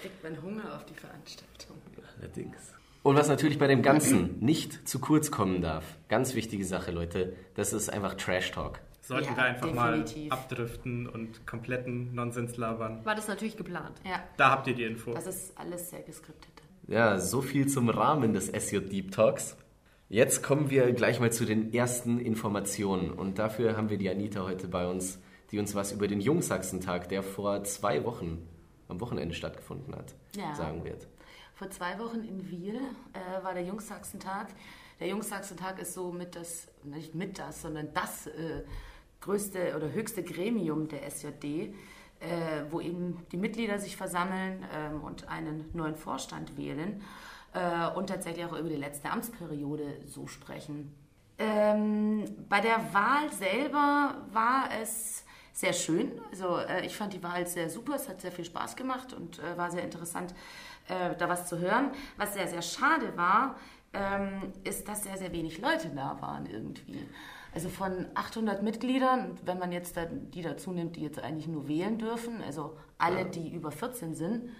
kriegt 0.00 0.22
man 0.22 0.42
Hunger 0.42 0.74
auf 0.74 0.84
die 0.86 0.94
Veranstaltung. 0.94 1.76
Allerdings. 2.18 2.56
Und 3.02 3.14
was 3.14 3.28
natürlich 3.28 3.58
bei 3.58 3.68
dem 3.68 3.82
Ganzen 3.82 4.40
nicht 4.40 4.88
zu 4.88 4.98
kurz 4.98 5.30
kommen 5.30 5.62
darf, 5.62 5.84
ganz 6.08 6.34
wichtige 6.34 6.64
Sache, 6.64 6.90
Leute, 6.90 7.36
das 7.54 7.72
ist 7.72 7.88
einfach 7.88 8.14
Trash 8.14 8.50
Talk. 8.50 8.80
Sollten 9.00 9.30
ja, 9.30 9.36
wir 9.36 9.44
einfach 9.44 9.68
definitiv. 9.68 10.30
mal 10.30 10.36
abdriften 10.36 11.06
und 11.06 11.46
kompletten 11.46 12.12
Nonsens 12.12 12.56
labern. 12.56 13.04
War 13.04 13.14
das 13.14 13.28
natürlich 13.28 13.56
geplant. 13.56 14.00
Ja. 14.04 14.24
Da 14.36 14.50
habt 14.50 14.66
ihr 14.66 14.74
die 14.74 14.82
Info. 14.82 15.12
Das 15.12 15.28
ist 15.28 15.56
alles 15.56 15.90
sehr 15.90 16.02
geskriptet. 16.02 16.50
Ja, 16.88 17.20
so 17.20 17.40
viel 17.42 17.68
zum 17.68 17.88
Rahmen 17.88 18.32
des 18.34 18.48
SJ 18.48 18.80
Deep 18.80 19.12
Talks. 19.12 19.56
Jetzt 20.08 20.44
kommen 20.44 20.70
wir 20.70 20.92
gleich 20.92 21.18
mal 21.18 21.32
zu 21.32 21.44
den 21.44 21.74
ersten 21.74 22.20
Informationen. 22.20 23.10
Und 23.10 23.40
dafür 23.40 23.76
haben 23.76 23.90
wir 23.90 23.98
die 23.98 24.08
Anita 24.08 24.44
heute 24.44 24.68
bei 24.68 24.86
uns, 24.86 25.18
die 25.50 25.58
uns 25.58 25.74
was 25.74 25.90
über 25.90 26.06
den 26.06 26.20
Jungsachsentag, 26.20 27.08
der 27.08 27.24
vor 27.24 27.64
zwei 27.64 28.04
Wochen 28.04 28.46
am 28.86 29.00
Wochenende 29.00 29.34
stattgefunden 29.34 29.96
hat, 29.96 30.14
ja. 30.36 30.54
sagen 30.54 30.84
wird. 30.84 31.08
Vor 31.54 31.70
zwei 31.70 31.98
Wochen 31.98 32.22
in 32.22 32.48
Wiel 32.48 32.76
äh, 33.14 33.42
war 33.42 33.54
der 33.54 33.64
Jungsachsentag. 33.64 34.46
Der 35.00 35.08
Jungsachsentag 35.08 35.80
ist 35.80 35.94
so 35.94 36.12
mit 36.12 36.36
das, 36.36 36.68
nicht 36.84 37.16
mit 37.16 37.40
das, 37.40 37.62
sondern 37.62 37.92
das 37.92 38.28
äh, 38.28 38.62
größte 39.20 39.74
oder 39.74 39.92
höchste 39.92 40.22
Gremium 40.22 40.86
der 40.86 41.02
SJD, 41.10 41.44
äh, 41.44 41.72
wo 42.70 42.80
eben 42.80 43.26
die 43.32 43.38
Mitglieder 43.38 43.80
sich 43.80 43.96
versammeln 43.96 44.64
ähm, 44.72 45.02
und 45.02 45.28
einen 45.28 45.64
neuen 45.72 45.96
Vorstand 45.96 46.56
wählen 46.56 47.02
äh, 47.56 47.88
und 47.96 48.08
tatsächlich 48.08 48.44
auch 48.44 48.52
über 48.52 48.68
die 48.68 48.76
letzte 48.76 49.10
Amtsperiode 49.10 50.00
so 50.04 50.26
sprechen. 50.26 50.94
Ähm, 51.38 52.24
bei 52.48 52.60
der 52.60 52.92
Wahl 52.92 53.32
selber 53.32 54.16
war 54.30 54.68
es 54.80 55.24
sehr 55.52 55.72
schön. 55.72 56.12
Also 56.30 56.58
äh, 56.58 56.84
ich 56.84 56.96
fand 56.96 57.14
die 57.14 57.22
Wahl 57.22 57.46
sehr 57.46 57.70
super, 57.70 57.94
es 57.94 58.08
hat 58.08 58.20
sehr 58.20 58.32
viel 58.32 58.44
Spaß 58.44 58.76
gemacht 58.76 59.14
und 59.14 59.38
äh, 59.38 59.56
war 59.56 59.70
sehr 59.70 59.82
interessant 59.82 60.34
äh, 60.88 61.16
da 61.16 61.28
was 61.28 61.46
zu 61.46 61.58
hören. 61.58 61.90
Was 62.16 62.34
sehr, 62.34 62.46
sehr 62.46 62.62
schade 62.62 63.16
war, 63.16 63.56
ähm, 63.92 64.52
ist, 64.64 64.86
dass 64.88 65.04
sehr, 65.04 65.16
sehr 65.16 65.32
wenig 65.32 65.58
Leute 65.58 65.88
da 65.94 66.20
waren 66.20 66.46
irgendwie. 66.46 67.06
Also 67.54 67.70
von 67.70 68.06
800 68.14 68.62
Mitgliedern, 68.62 69.38
wenn 69.44 69.58
man 69.58 69.72
jetzt 69.72 69.96
da, 69.96 70.04
die 70.04 70.42
dazu 70.42 70.72
nimmt, 70.72 70.96
die 70.96 71.02
jetzt 71.02 71.18
eigentlich 71.18 71.48
nur 71.48 71.68
wählen 71.68 71.96
dürfen, 71.96 72.42
also 72.42 72.76
alle, 72.98 73.24
die 73.24 73.50
über 73.50 73.70
14 73.70 74.14
sind, 74.14 74.50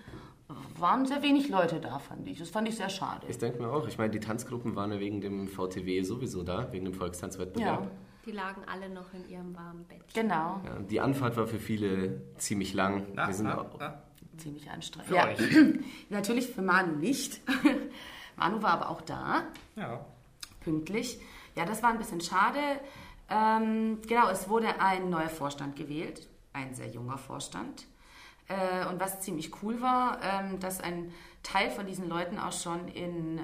waren 0.78 1.06
sehr 1.06 1.22
wenig 1.22 1.48
Leute 1.48 1.80
da, 1.80 1.98
fand 1.98 2.26
ich. 2.28 2.38
Das 2.38 2.50
fand 2.50 2.68
ich 2.68 2.76
sehr 2.76 2.88
schade. 2.88 3.26
Ich 3.28 3.38
denke 3.38 3.60
mir 3.60 3.70
auch. 3.70 3.86
Ich 3.88 3.98
meine, 3.98 4.10
die 4.10 4.20
Tanzgruppen 4.20 4.76
waren 4.76 4.92
ja 4.92 5.00
wegen 5.00 5.20
dem 5.20 5.48
VTW 5.48 6.02
sowieso 6.02 6.42
da, 6.42 6.72
wegen 6.72 6.84
dem 6.84 6.94
Volkstanzwettbewerb. 6.94 7.84
Ja. 7.84 7.90
Die 8.24 8.32
lagen 8.32 8.62
alle 8.66 8.88
noch 8.88 9.12
in 9.14 9.28
ihrem 9.28 9.54
warmen 9.56 9.84
Bett. 9.84 10.02
Genau. 10.14 10.60
Ja, 10.64 10.78
die 10.80 11.00
Anfahrt 11.00 11.36
war 11.36 11.46
für 11.46 11.58
viele 11.60 12.20
ziemlich 12.38 12.74
lang. 12.74 13.06
Na, 13.14 13.28
Wir 13.28 13.34
sind 13.34 13.46
na, 13.46 13.60
auch, 13.60 13.78
na 13.78 14.02
ziemlich 14.38 14.70
anstrengend. 14.70 15.08
Für 15.08 15.16
ja. 15.16 15.28
euch. 15.28 15.38
Natürlich 16.10 16.48
für 16.48 16.62
Manu 16.62 16.96
nicht. 16.96 17.40
Manu 18.36 18.62
war 18.62 18.72
aber 18.72 18.90
auch 18.90 19.00
da. 19.00 19.44
Ja. 19.76 20.04
pünktlich. 20.60 21.18
Ja, 21.54 21.64
das 21.64 21.82
war 21.82 21.90
ein 21.90 21.98
bisschen 21.98 22.20
schade. 22.20 22.58
Ähm, 23.30 23.98
genau, 24.06 24.28
es 24.28 24.48
wurde 24.48 24.80
ein 24.80 25.10
neuer 25.10 25.28
Vorstand 25.28 25.76
gewählt, 25.76 26.28
ein 26.52 26.74
sehr 26.74 26.88
junger 26.88 27.18
Vorstand. 27.18 27.86
Äh, 28.48 28.86
und 28.88 29.00
was 29.00 29.20
ziemlich 29.20 29.62
cool 29.62 29.80
war, 29.80 30.20
ähm, 30.22 30.60
dass 30.60 30.80
ein 30.80 31.12
Teil 31.42 31.70
von 31.70 31.86
diesen 31.86 32.08
Leuten 32.08 32.38
auch 32.38 32.52
schon 32.52 32.88
in 32.88 33.38
äh, 33.38 33.42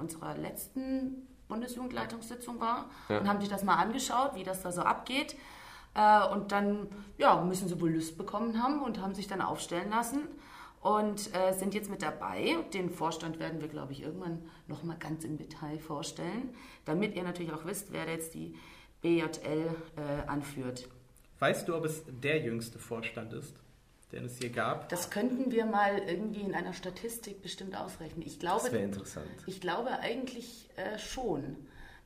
unserer 0.00 0.36
letzten 0.36 1.26
Bundesjugendleitungssitzung 1.48 2.60
war 2.60 2.90
ja. 3.08 3.18
und 3.18 3.28
haben 3.28 3.40
sich 3.40 3.48
das 3.48 3.64
mal 3.64 3.76
angeschaut, 3.76 4.34
wie 4.34 4.44
das 4.44 4.62
da 4.62 4.72
so 4.72 4.82
abgeht. 4.82 5.36
Äh, 5.94 6.26
und 6.28 6.52
dann 6.52 6.88
ja, 7.18 7.40
müssen 7.42 7.68
sie 7.68 7.80
wohl 7.80 7.90
Lust 7.90 8.16
bekommen 8.16 8.62
haben 8.62 8.82
und 8.82 9.00
haben 9.00 9.14
sich 9.14 9.26
dann 9.26 9.40
aufstellen 9.40 9.90
lassen 9.90 10.28
und 10.80 11.34
äh, 11.34 11.52
sind 11.52 11.74
jetzt 11.74 11.90
mit 11.90 12.02
dabei. 12.02 12.56
Den 12.72 12.90
Vorstand 12.90 13.38
werden 13.38 13.60
wir, 13.60 13.68
glaube 13.68 13.92
ich, 13.92 14.02
irgendwann 14.02 14.48
nochmal 14.66 14.96
ganz 14.98 15.24
im 15.24 15.36
Detail 15.36 15.78
vorstellen, 15.78 16.54
damit 16.84 17.14
ihr 17.14 17.22
natürlich 17.22 17.52
auch 17.52 17.64
wisst, 17.66 17.92
wer 17.92 18.08
jetzt 18.08 18.34
die 18.34 18.56
BJL 19.02 19.74
äh, 19.96 20.28
anführt. 20.28 20.88
Weißt 21.38 21.68
du, 21.68 21.74
ob 21.74 21.84
es 21.84 22.04
der 22.06 22.40
jüngste 22.40 22.78
Vorstand 22.78 23.32
ist, 23.32 23.54
den 24.12 24.24
es 24.24 24.38
hier 24.38 24.50
gab? 24.50 24.88
Das 24.88 25.10
könnten 25.10 25.50
wir 25.50 25.66
mal 25.66 25.98
irgendwie 25.98 26.40
in 26.40 26.54
einer 26.54 26.72
Statistik 26.72 27.42
bestimmt 27.42 27.76
ausrechnen. 27.76 28.26
Ich 28.26 28.38
glaube, 28.38 28.62
das 28.64 28.72
wäre 28.72 28.84
interessant. 28.84 29.26
Ich 29.46 29.60
glaube 29.60 29.98
eigentlich 30.00 30.68
äh, 30.76 30.98
schon. 30.98 31.56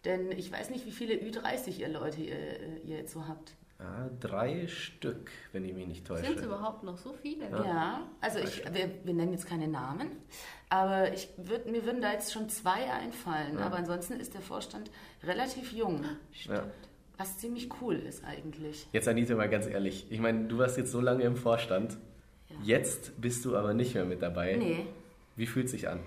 Denn 0.05 0.31
ich 0.33 0.53
weiß 0.53 0.71
nicht, 0.71 0.85
wie 0.87 0.93
viele 0.93 1.15
Ü30 1.15 1.79
ihr 1.79 1.89
Leute 1.89 2.21
ihr, 2.21 2.35
äh, 2.35 2.79
ihr 2.85 2.99
jetzt 2.99 3.13
so 3.13 3.27
habt. 3.27 3.55
Ah, 3.79 4.09
drei 4.21 4.69
Stück, 4.69 5.31
wenn 5.53 5.65
ich 5.65 5.75
mich 5.75 5.87
nicht 5.87 6.07
täusche. 6.07 6.27
Sind 6.27 6.39
es 6.39 6.45
überhaupt 6.45 6.85
noch 6.85 6.97
so 6.97 7.13
viele? 7.13 7.51
Ja, 7.51 7.65
ja 7.65 8.09
also 8.21 8.39
ich, 8.39 8.65
wir, 8.73 8.91
wir, 9.05 9.15
nennen 9.15 9.33
jetzt 9.33 9.49
keine 9.49 9.67
Namen, 9.67 10.11
aber 10.69 11.13
ich 11.13 11.29
würd, 11.37 11.67
mir 11.67 11.85
würden 11.85 12.01
da 12.01 12.13
jetzt 12.13 12.33
schon 12.33 12.49
zwei 12.49 12.91
einfallen. 12.91 13.59
Ja. 13.59 13.67
Aber 13.67 13.77
ansonsten 13.77 14.21
ist 14.21 14.35
der 14.35 14.43
Vorstand 14.43 14.91
relativ 15.25 15.73
jung. 15.73 16.05
Stimmt. 16.31 16.59
Ja. 16.59 16.65
Was 17.17 17.39
ziemlich 17.39 17.69
cool 17.81 17.95
ist 17.95 18.25
eigentlich. 18.25 18.87
Jetzt 18.93 19.07
Anita, 19.07 19.35
mal 19.35 19.49
ganz 19.49 19.67
ehrlich. 19.67 20.07
Ich 20.11 20.21
meine, 20.21 20.49
du 20.49 20.59
warst 20.59 20.77
jetzt 20.77 20.91
so 20.91 21.01
lange 21.01 21.23
im 21.25 21.37
Vorstand. 21.37 21.97
Jetzt 22.63 23.21
bist 23.21 23.45
du 23.45 23.57
aber 23.57 23.75
nicht 23.75 23.95
mehr 23.95 24.05
mit 24.05 24.23
dabei. 24.23 24.57
Nee. 24.57 24.87
Wie 25.37 25.47
fühlt 25.47 25.67
es 25.67 25.73
sich 25.73 25.89
an? 25.89 26.01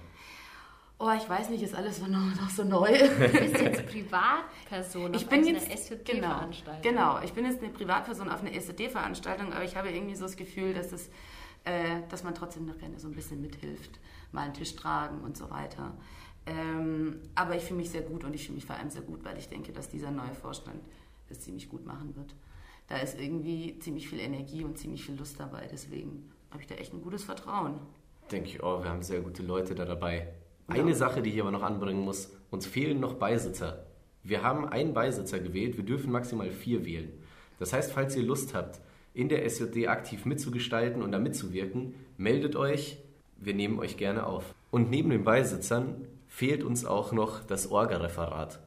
Oh, 1.00 1.12
ich 1.16 1.30
weiß 1.30 1.50
nicht, 1.50 1.62
ist 1.62 1.76
alles 1.76 2.02
noch, 2.02 2.50
so 2.50 2.64
neu. 2.64 2.92
Du 2.98 3.40
bist 3.40 3.62
jetzt 3.62 3.86
Privatperson 3.86 5.14
ich 5.14 5.28
bin 5.28 5.46
jetzt, 5.46 5.68
eine 5.68 5.78
SJD-Veranstaltung. 5.78 6.82
Genau, 6.82 7.14
genau, 7.14 7.24
ich 7.24 7.34
bin 7.34 7.46
jetzt 7.46 7.62
eine 7.62 7.72
Privatperson 7.72 8.30
auf 8.30 8.42
einer 8.42 8.52
SJD-Veranstaltung, 8.60 9.54
aber 9.54 9.64
ich 9.64 9.76
habe 9.76 9.90
irgendwie 9.90 10.16
so 10.16 10.24
das 10.24 10.36
Gefühl, 10.36 10.74
dass, 10.74 10.90
das, 10.90 11.10
äh, 11.66 12.02
dass 12.10 12.24
man 12.24 12.34
trotzdem 12.34 12.66
noch 12.66 12.80
gerne 12.80 13.00
so 13.00 13.08
ein 13.08 13.14
bisschen 13.14 13.42
mithilft. 13.42 14.00
Mal 14.32 14.46
einen 14.46 14.54
Tisch 14.56 14.76
tragen 14.76 15.22
und 15.22 15.38
so 15.38 15.52
weiter. 15.52 15.94
Ähm, 16.48 17.18
aber 17.36 17.56
ich 17.56 17.64
fühle 17.64 17.78
mich 17.82 17.90
sehr 17.90 18.02
gut 18.02 18.24
und 18.24 18.34
ich 18.34 18.46
fühle 18.46 18.56
mich 18.56 18.66
vor 18.66 18.78
allem 18.78 18.90
sehr 18.90 19.02
gut, 19.02 19.24
weil 19.26 19.38
ich 19.38 19.50
denke, 19.50 19.74
dass 19.74 19.90
dieser 19.90 20.12
neue 20.12 20.34
Vorstand 20.34 20.82
das 21.28 21.42
ziemlich 21.42 21.70
gut 21.70 21.86
machen 21.86 22.16
wird. 22.16 22.34
Da 22.88 22.98
ist 23.00 23.20
irgendwie 23.20 23.78
ziemlich 23.80 24.08
viel 24.08 24.22
Energie 24.22 24.64
und 24.64 24.78
ziemlich 24.78 25.04
viel 25.04 25.16
Lust 25.16 25.40
dabei. 25.40 25.68
Deswegen 25.70 26.32
habe 26.52 26.62
ich 26.62 26.68
da 26.68 26.76
echt 26.76 26.94
ein 26.94 27.02
gutes 27.02 27.26
Vertrauen. 27.26 27.80
Denke 28.32 28.50
ich, 28.50 28.64
oh, 28.64 28.82
wir 28.82 28.90
haben 28.90 29.04
sehr 29.04 29.20
gute 29.20 29.44
Leute 29.44 29.76
da 29.76 29.84
dabei. 29.84 30.30
Eine 30.68 30.96
Sache, 30.96 31.22
die 31.22 31.32
ich 31.32 31.42
aber 31.42 31.52
noch 31.52 31.64
anbringen 31.64 32.02
muss, 32.02 32.32
uns 32.50 32.66
fehlen 32.66 33.00
noch 33.00 33.16
Beisitzer. 33.16 33.86
Wir 34.24 34.44
haben 34.44 34.68
einen 34.68 34.94
Beisitzer 34.94 35.40
gewählt, 35.40 35.78
wir 35.78 35.86
dürfen 35.86 36.12
maximal 36.12 36.50
vier 36.50 36.86
wählen. 36.86 37.12
Das 37.60 37.74
heißt, 37.74 37.92
falls 37.92 38.16
ihr 38.16 38.24
Lust 38.24 38.54
habt, 38.54 38.80
in 39.14 39.30
der 39.30 39.50
SJD 39.50 39.88
aktiv 39.88 40.26
mitzugestalten 40.26 41.02
und 41.02 41.12
da 41.12 41.20
mitzuwirken, 41.20 41.96
meldet 42.18 42.56
euch, 42.56 42.98
wir 43.38 43.54
nehmen 43.54 43.80
euch 43.80 43.98
gerne 43.98 44.26
auf. 44.26 44.54
Und 44.70 44.90
neben 44.90 45.10
den 45.10 45.24
Beisitzern 45.24 46.08
fehlt 46.38 46.64
uns 46.64 46.86
auch 46.86 47.14
noch 47.14 47.44
das 47.44 47.72
Orga-Referat, 47.72 48.60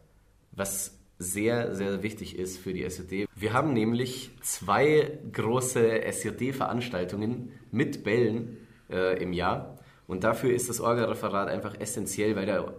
was 0.50 0.98
sehr, 1.20 1.72
sehr 1.72 2.02
wichtig 2.02 2.36
ist 2.36 2.58
für 2.58 2.72
die 2.72 2.82
SJD. 2.82 3.28
Wir 3.36 3.52
haben 3.52 3.74
nämlich 3.74 4.32
zwei 4.40 5.20
große 5.30 6.02
SJD-Veranstaltungen 6.02 7.52
mit 7.70 8.02
Bällen 8.02 8.56
äh, 8.90 9.22
im 9.22 9.32
Jahr. 9.32 9.78
Und 10.08 10.24
dafür 10.24 10.52
ist 10.52 10.68
das 10.68 10.80
Orga-Referat 10.80 11.48
einfach 11.48 11.78
essentiell, 11.78 12.34
weil 12.34 12.46
da 12.46 12.74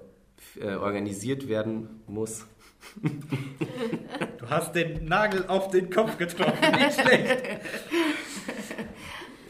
äh, 0.59 0.75
organisiert 0.75 1.47
werden 1.47 2.01
muss. 2.07 2.45
Du 4.39 4.49
hast 4.49 4.73
den 4.73 5.05
Nagel 5.05 5.45
auf 5.47 5.69
den 5.69 5.91
Kopf 5.91 6.17
getroffen, 6.17 6.71
nicht 6.71 6.99
schlecht. 6.99 7.43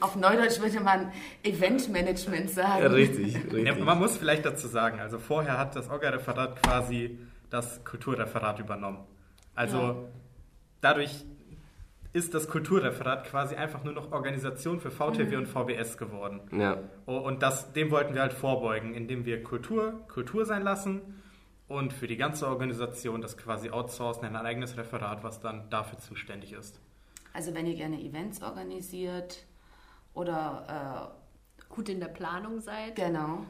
Auf 0.01 0.15
Neudeutsch 0.15 0.60
würde 0.60 0.79
man 0.81 1.12
Eventmanagement 1.43 2.50
sagen. 2.50 2.84
Ja, 2.84 2.89
richtig, 2.89 3.36
richtig. 3.51 3.65
Ja, 3.65 3.75
man 3.75 4.00
muss 4.00 4.17
vielleicht 4.17 4.46
dazu 4.46 4.67
sagen, 4.67 5.00
also 5.00 5.20
vorher 5.20 5.58
hat 5.58 5.75
das 5.75 5.89
Orga-Referat 5.89 6.62
quasi 6.62 7.17
das 7.50 7.84
Kulturreferat 7.84 8.60
übernommen. 8.60 9.00
Also 9.55 9.77
ja. 9.77 9.96
dadurch 10.81 11.25
ist 12.13 12.34
das 12.34 12.50
Kulturreferat 12.50 13.25
quasi 13.25 13.55
einfach 13.55 13.84
nur 13.84 13.93
noch 13.93 14.12
Organisation 14.12 14.79
für 14.79 14.91
VTW 14.91 15.36
mhm. 15.36 15.43
und 15.43 15.48
VBS 15.48 15.98
geworden. 15.98 16.41
Ja. 16.51 16.77
Oh, 17.05 17.17
und 17.17 17.41
das, 17.41 17.72
dem 17.74 17.91
wollten 17.91 18.13
wir 18.13 18.22
halt 18.22 18.34
vorbeugen, 18.34 18.93
indem 18.96 19.25
wir 19.25 19.43
Kultur 19.43 20.01
Kultur 20.08 20.46
sein 20.46 20.63
lassen 20.63 21.22
und 21.67 21.93
für 21.93 22.08
die 22.08 22.17
ganze 22.17 22.48
Organisation 22.48 23.22
das 23.22 23.38
quasi 23.38 23.70
outsourcen 23.70 24.25
in 24.25 24.36
ein 24.36 24.46
eigenes 24.46 24.77
Referat, 24.77 25.24
was 25.24 25.39
dann 25.39 25.70
dafür 25.70 26.00
zuständig 26.00 26.51
ist. 26.51 26.81
Also 27.34 27.53
wenn 27.53 27.65
ihr 27.65 27.75
gerne 27.75 28.01
Events 28.01 28.41
organisiert 28.41 29.46
oder 30.13 31.15
äh, 31.60 31.63
gut 31.74 31.89
in 31.89 32.00
der 32.00 32.08
Planung 32.08 32.60
seid, 32.60 32.96
genau, 32.96 33.46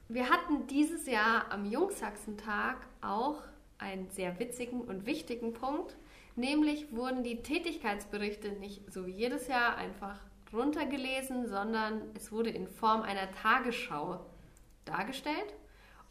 Wir 0.09 0.29
hatten 0.29 0.67
dieses 0.67 1.07
Jahr 1.07 1.51
am 1.53 1.65
Jungsachsentag 1.65 2.77
auch 3.01 3.41
einen 3.81 4.11
sehr 4.11 4.39
witzigen 4.39 4.83
und 4.83 5.07
wichtigen 5.07 5.53
Punkt. 5.53 5.97
Nämlich 6.37 6.95
wurden 6.95 7.23
die 7.23 7.43
Tätigkeitsberichte 7.43 8.53
nicht 8.53 8.93
so 8.93 9.07
wie 9.07 9.13
jedes 9.13 9.49
Jahr 9.49 9.77
einfach 9.77 10.21
runtergelesen, 10.53 11.49
sondern 11.49 12.03
es 12.15 12.33
wurde 12.33 12.51
in 12.51 12.67
Form 12.67 13.03
einer 13.03 13.31
Tagesschau 13.33 14.25
dargestellt. 14.85 15.55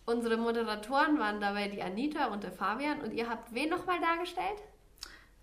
Unsere 0.05 0.37
Moderatoren 0.37 1.19
waren 1.19 1.39
dabei 1.39 1.67
die 1.67 1.81
Anita 1.81 2.27
und 2.27 2.43
der 2.43 2.51
Fabian 2.51 3.01
und 3.01 3.13
ihr 3.13 3.29
habt 3.29 3.53
wen 3.53 3.69
nochmal 3.69 3.99
dargestellt? 3.99 4.61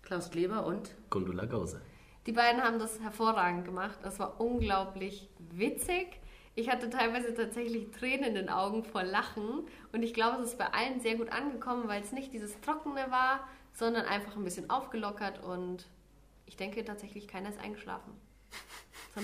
Klaus 0.01 0.29
Kleber 0.29 0.65
und 0.65 0.95
Gundula 1.09 1.45
Gause. 1.45 1.81
Die 2.25 2.33
beiden 2.33 2.61
haben 2.61 2.77
das 2.77 2.99
hervorragend 2.99 3.65
gemacht. 3.65 3.99
Das 4.03 4.19
war 4.19 4.39
unglaublich 4.41 5.29
witzig. 5.39 6.19
Ich 6.57 6.71
hatte 6.71 6.89
teilweise 6.89 7.35
tatsächlich 7.35 7.91
Tränen 7.91 8.29
in 8.29 8.33
den 8.33 8.49
Augen 8.49 8.83
vor 8.83 9.03
Lachen 9.03 9.67
und 9.91 10.01
ich 10.01 10.11
glaube, 10.15 10.41
es 10.41 10.49
ist 10.49 10.57
bei 10.57 10.65
allen 10.65 10.99
sehr 10.99 11.13
gut 11.13 11.29
angekommen, 11.31 11.87
weil 11.87 12.01
es 12.01 12.11
nicht 12.11 12.33
dieses 12.33 12.59
Trockene 12.61 13.11
war, 13.11 13.47
sondern 13.73 14.07
einfach 14.07 14.35
ein 14.35 14.43
bisschen 14.43 14.67
aufgelockert 14.67 15.43
und 15.43 15.85
ich 16.47 16.57
denke 16.57 16.83
tatsächlich, 16.83 17.27
keiner 17.27 17.49
ist 17.49 17.59
eingeschlafen. 17.59 18.11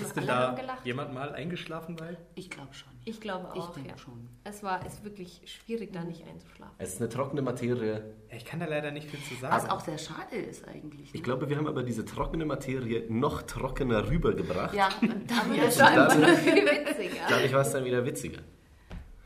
Ist 0.00 0.16
denn 0.16 0.26
da 0.26 0.56
jemand 0.84 1.14
mal 1.14 1.32
eingeschlafen 1.32 1.96
bei? 1.96 2.16
Ich 2.34 2.50
glaube 2.50 2.74
schon. 2.74 2.88
Ich 3.04 3.20
glaube 3.20 3.52
auch, 3.52 3.68
ich 3.68 3.74
denke 3.74 3.90
ja. 3.90 3.98
schon. 3.98 4.28
Es 4.44 4.62
war 4.62 4.84
ist 4.86 5.04
wirklich 5.04 5.42
schwierig, 5.44 5.92
da 5.92 6.04
nicht 6.04 6.26
einzuschlafen. 6.26 6.74
Es 6.78 6.94
ist 6.94 7.00
eine 7.00 7.10
trockene 7.10 7.42
Materie. 7.42 8.14
Ja, 8.30 8.36
ich 8.36 8.44
kann 8.44 8.60
da 8.60 8.66
leider 8.66 8.90
nicht 8.90 9.10
viel 9.10 9.20
zu 9.20 9.34
sagen. 9.40 9.54
Was 9.54 9.68
auch 9.68 9.80
sehr 9.80 9.98
schade 9.98 10.36
ist 10.36 10.66
eigentlich. 10.66 11.12
Ne? 11.12 11.18
Ich 11.18 11.22
glaube, 11.22 11.48
wir 11.48 11.56
haben 11.56 11.66
aber 11.66 11.82
diese 11.82 12.04
trockene 12.04 12.46
Materie 12.46 13.04
noch 13.08 13.42
trockener 13.42 14.08
rübergebracht. 14.08 14.74
Ja, 14.74 14.88
und 15.00 15.30
dann 15.30 15.54
wird 15.54 15.68
es 15.68 15.80
einfach 15.80 16.18
noch 16.18 16.28
viel 16.28 16.64
witziger. 16.64 17.26
Dadurch 17.28 17.52
war 17.52 17.60
es 17.60 17.72
dann 17.72 17.84
wieder 17.84 18.04
witziger. 18.06 18.40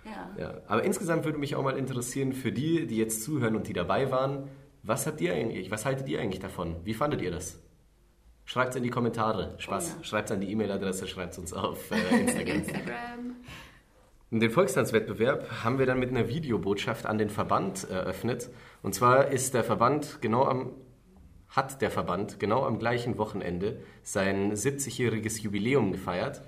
Ja. 0.05 0.31
ja. 0.39 0.55
Aber 0.67 0.83
insgesamt 0.83 1.25
würde 1.25 1.39
mich 1.39 1.55
auch 1.55 1.63
mal 1.63 1.77
interessieren, 1.77 2.33
für 2.33 2.53
die, 2.53 2.87
die 2.87 2.97
jetzt 2.97 3.23
zuhören 3.23 3.55
und 3.55 3.69
die 3.69 3.73
dabei 3.73 4.11
waren, 4.11 4.49
was 4.83 5.07
habt 5.07 5.21
ihr 5.21 5.35
eigentlich, 5.35 5.71
was 5.71 5.85
haltet 5.85 6.09
ihr 6.09 6.21
eigentlich 6.21 6.41
davon? 6.41 6.77
Wie 6.85 6.95
fandet 6.95 7.23
ihr 7.23 7.31
das? 7.31 7.61
Schreibt 8.49 8.71
es 8.71 8.77
in 8.77 8.83
die 8.83 8.89
Kommentare. 8.89 9.57
Spaß. 9.59 9.93
Oh 9.93 9.99
ja. 9.99 10.05
Schreibt 10.05 10.31
es 10.31 10.35
an 10.35 10.41
die 10.41 10.51
E-Mail-Adresse, 10.51 11.07
schreibt 11.07 11.35
es 11.35 11.39
uns 11.39 11.53
auf 11.53 11.91
äh, 11.91 12.21
Instagram. 12.21 12.57
Instagram. 12.57 13.37
Den 14.31 14.51
Volkstanzwettbewerb 14.51 15.63
haben 15.63 15.79
wir 15.79 15.85
dann 15.85 15.99
mit 15.99 16.09
einer 16.09 16.29
Videobotschaft 16.29 17.05
an 17.05 17.19
den 17.19 17.29
Verband 17.29 17.91
eröffnet. 17.91 18.49
Und 18.83 18.95
zwar 18.95 19.29
ist 19.29 19.53
der 19.53 19.65
Verband 19.65 20.23
genau 20.23 20.47
am, 20.47 20.71
hat 21.51 21.83
der 21.83 21.91
Verband 21.91 22.41
genau 22.41 22.65
am 22.65 22.79
gleichen 22.79 23.19
Wochenende 23.19 23.81
sein 24.03 24.55
70-jähriges 24.55 25.43
Jubiläum 25.43 25.93
gefeiert. 25.93 26.41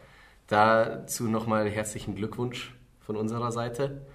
Dazu 0.47 1.25
nochmal 1.25 1.69
herzlichen 1.69 2.15
Glückwunsch 2.15 2.75
von 3.01 3.15
unserer 3.15 3.53
Seite. 3.53 4.07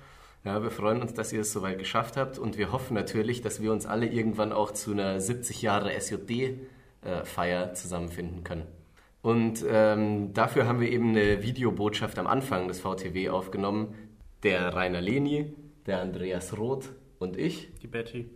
Ja, 0.44 0.64
wir 0.64 0.72
freuen 0.72 1.04
uns, 1.04 1.14
dass 1.14 1.32
ihr 1.32 1.42
es 1.42 1.54
soweit 1.54 1.78
geschafft 1.78 2.18
habt 2.18 2.40
und 2.40 2.58
wir 2.58 2.72
hoffen 2.72 2.96
natürlich, 2.96 3.42
dass 3.42 3.62
wir 3.62 3.72
uns 3.72 3.86
alle 3.86 4.08
irgendwann 4.08 4.54
auch 4.54 4.72
zu 4.72 4.92
einer 4.92 5.20
70 5.20 5.62
Jahre 5.62 5.92
SJD 5.92 6.66
Feier 7.24 7.74
zusammenfinden 7.74 8.44
können. 8.44 8.66
Und 9.22 9.66
ähm, 9.68 10.34
dafür 10.34 10.68
haben 10.68 10.80
wir 10.80 10.92
eben 10.92 11.10
eine 11.10 11.42
Videobotschaft 11.42 12.20
am 12.20 12.28
Anfang 12.28 12.68
des 12.68 12.80
VTW 12.80 13.30
aufgenommen. 13.30 13.96
Der 14.44 14.76
Rainer 14.76 15.02
Leni, 15.02 15.54
der 15.88 16.02
Andreas 16.02 16.56
Roth 16.58 16.90
und 17.18 17.38
ich. 17.38 17.70
Die 17.82 17.88
Betty. 17.88 18.30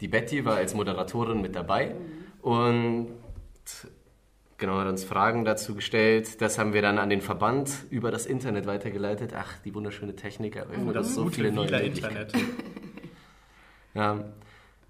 Die 0.00 0.08
Betty 0.08 0.44
war 0.44 0.56
als 0.56 0.74
Moderatorin 0.74 1.42
mit 1.42 1.56
dabei 1.56 1.94
und 2.40 3.08
genau 4.56 4.78
hat 4.78 4.86
uns 4.86 5.04
Fragen 5.04 5.44
dazu 5.44 5.74
gestellt. 5.74 6.40
Das 6.40 6.58
haben 6.58 6.72
wir 6.72 6.82
dann 6.82 6.98
an 6.98 7.10
den 7.10 7.20
Verband 7.20 7.70
über 7.90 8.10
das 8.10 8.26
Internet 8.26 8.66
weitergeleitet. 8.66 9.32
Ach, 9.36 9.58
die 9.64 9.74
wunderschöne 9.74 10.14
Technik 10.14 10.56
eröffnet 10.56 10.94
das 10.94 11.14
so 11.14 11.28
viele 11.28 11.52
neue 11.52 11.68
Internet. 11.80 12.32
ja, 13.94 14.24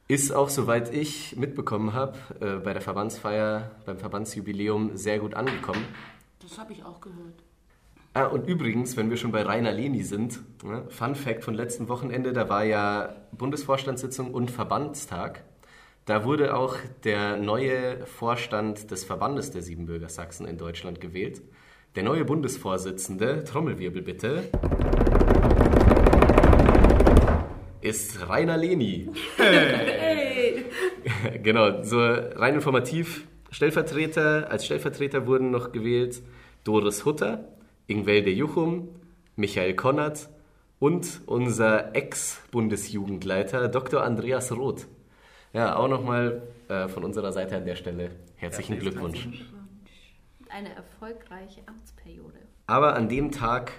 ist 0.08 0.32
auch, 0.32 0.48
soweit 0.48 0.92
ich 0.92 1.36
mitbekommen 1.36 1.92
habe, 1.92 2.18
äh, 2.40 2.56
bei 2.56 2.72
der 2.72 2.80
Verbandsfeier, 2.80 3.70
beim 3.84 3.98
Verbandsjubiläum 3.98 4.96
sehr 4.96 5.18
gut 5.18 5.34
angekommen. 5.34 5.84
Das 6.40 6.58
habe 6.58 6.72
ich 6.72 6.82
auch 6.82 7.00
gehört. 7.00 7.44
Ah, 8.14 8.24
und 8.24 8.48
übrigens, 8.48 8.96
wenn 8.96 9.10
wir 9.10 9.18
schon 9.18 9.32
bei 9.32 9.42
Rainer 9.42 9.70
Leni 9.70 10.02
sind, 10.02 10.40
ne, 10.64 10.84
Fun 10.88 11.14
Fact 11.14 11.44
von 11.44 11.54
letzten 11.54 11.88
Wochenende, 11.88 12.32
da 12.32 12.48
war 12.48 12.64
ja 12.64 13.14
Bundesvorstandssitzung 13.32 14.32
und 14.32 14.50
Verbandstag. 14.50 15.44
Da 16.06 16.24
wurde 16.24 16.56
auch 16.56 16.76
der 17.04 17.36
neue 17.36 18.06
Vorstand 18.06 18.90
des 18.90 19.04
Verbandes 19.04 19.50
der 19.50 19.60
Siebenbürger 19.60 20.08
Sachsen 20.08 20.48
in 20.48 20.56
Deutschland 20.56 21.02
gewählt. 21.02 21.42
Der 21.96 22.02
neue 22.02 22.24
Bundesvorsitzende, 22.24 23.44
Trommelwirbel 23.44 24.00
bitte, 24.00 24.44
ist 27.88 28.28
Rainer 28.28 28.57
Leni. 28.57 29.09
Hey. 29.37 30.64
genau, 31.42 31.83
so 31.83 31.99
rein 32.00 32.54
informativ. 32.54 33.26
Stellvertreter, 33.50 34.50
als 34.50 34.66
Stellvertreter 34.66 35.26
wurden 35.26 35.50
noch 35.50 35.73
gewählt 35.73 36.23
Doris 36.64 37.04
Hutter, 37.04 37.45
Ingwelde 37.87 38.30
Juchum, 38.30 38.88
Michael 39.37 39.75
Konrad 39.75 40.28
und 40.78 41.23
unser 41.26 41.95
Ex-Bundesjugendleiter 41.97 43.68
Dr. 43.68 44.02
Andreas 44.02 44.52
Roth. 44.52 44.87
Ja, 45.54 45.76
auch 45.76 45.88
nochmal 45.88 46.42
äh, 46.68 46.88
von 46.88 47.04
unserer 47.04 47.33
Seite 47.33 47.57
an 47.57 47.64
der 47.64 47.76
Stelle 47.76 48.11
herzlichen 48.37 48.75
ja, 48.75 48.80
Glückwunsch. 48.80 49.28
Eine 50.50 50.75
erfolgreiche 50.75 51.62
Amtsperiode. 51.66 52.38
Aber 52.66 52.95
an 52.95 53.09
dem 53.09 53.33
Tag 53.33 53.73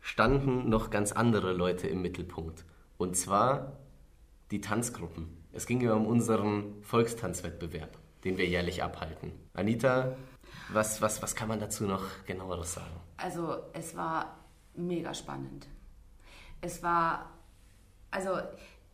standen 0.00 0.68
noch 0.68 0.90
ganz 0.90 1.10
andere 1.10 1.52
Leute 1.52 1.88
im 1.88 2.00
Mittelpunkt. 2.00 2.64
Und 2.98 3.16
zwar 3.16 3.72
die 4.50 4.60
Tanzgruppen. 4.60 5.28
Es 5.52 5.66
ging 5.66 5.80
ja 5.80 5.94
um 5.94 6.06
unseren 6.06 6.82
Volkstanzwettbewerb, 6.82 7.96
den 8.24 8.38
wir 8.38 8.46
jährlich 8.46 8.82
abhalten. 8.82 9.32
Anita, 9.54 10.16
was, 10.72 11.00
was, 11.00 11.22
was 11.22 11.34
kann 11.34 11.48
man 11.48 11.60
dazu 11.60 11.84
noch 11.84 12.02
genaueres 12.26 12.74
sagen? 12.74 13.00
Also 13.16 13.56
es 13.72 13.96
war 13.96 14.38
mega 14.74 15.14
spannend. 15.14 15.66
Es 16.60 16.82
war, 16.82 17.30
also 18.10 18.38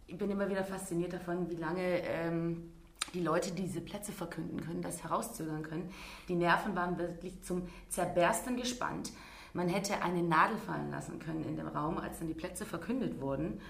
ich 0.06 0.16
bin 0.18 0.30
immer 0.30 0.48
wieder 0.48 0.64
fasziniert 0.64 1.12
davon, 1.12 1.48
wie 1.50 1.56
lange 1.56 2.02
ähm, 2.02 2.72
die 3.14 3.20
Leute 3.20 3.52
diese 3.52 3.80
Plätze 3.80 4.12
verkünden 4.12 4.60
können, 4.60 4.82
das 4.82 5.02
herauszögern 5.02 5.62
können. 5.62 5.90
Die 6.28 6.34
Nerven 6.34 6.74
waren 6.76 6.98
wirklich 6.98 7.42
zum 7.42 7.68
Zerbersten 7.88 8.56
gespannt. 8.56 9.10
Man 9.54 9.68
hätte 9.68 10.02
eine 10.02 10.22
Nadel 10.22 10.56
fallen 10.56 10.90
lassen 10.90 11.18
können 11.18 11.44
in 11.44 11.56
dem 11.56 11.68
Raum, 11.68 11.98
als 11.98 12.18
dann 12.18 12.28
die 12.28 12.34
Plätze 12.34 12.64
verkündet 12.64 13.20
wurden. 13.20 13.60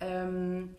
Ähm, 0.00 0.74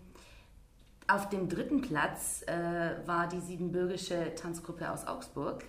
auf 1.07 1.29
dem 1.29 1.47
dritten 1.47 1.81
Platz 1.81 2.43
äh, 2.47 3.07
war 3.07 3.27
die 3.27 3.39
siebenbürgische 3.39 4.35
Tanzgruppe 4.35 4.91
aus 4.91 5.07
Augsburg. 5.07 5.63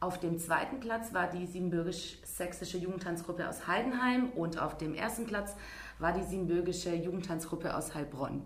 Auf 0.00 0.18
dem 0.20 0.38
zweiten 0.38 0.80
Platz 0.80 1.14
war 1.14 1.28
die 1.28 1.46
siebenbürgisch-sächsische 1.46 2.76
Jugendtanzgruppe 2.76 3.48
aus 3.48 3.66
Heidenheim 3.66 4.30
und 4.30 4.60
auf 4.60 4.76
dem 4.76 4.94
ersten 4.94 5.26
Platz 5.26 5.56
war 5.98 6.12
die 6.12 6.22
siebenbürgische 6.22 6.94
Jugendtanzgruppe 6.94 7.74
aus 7.74 7.94
Heilbronn. 7.94 8.42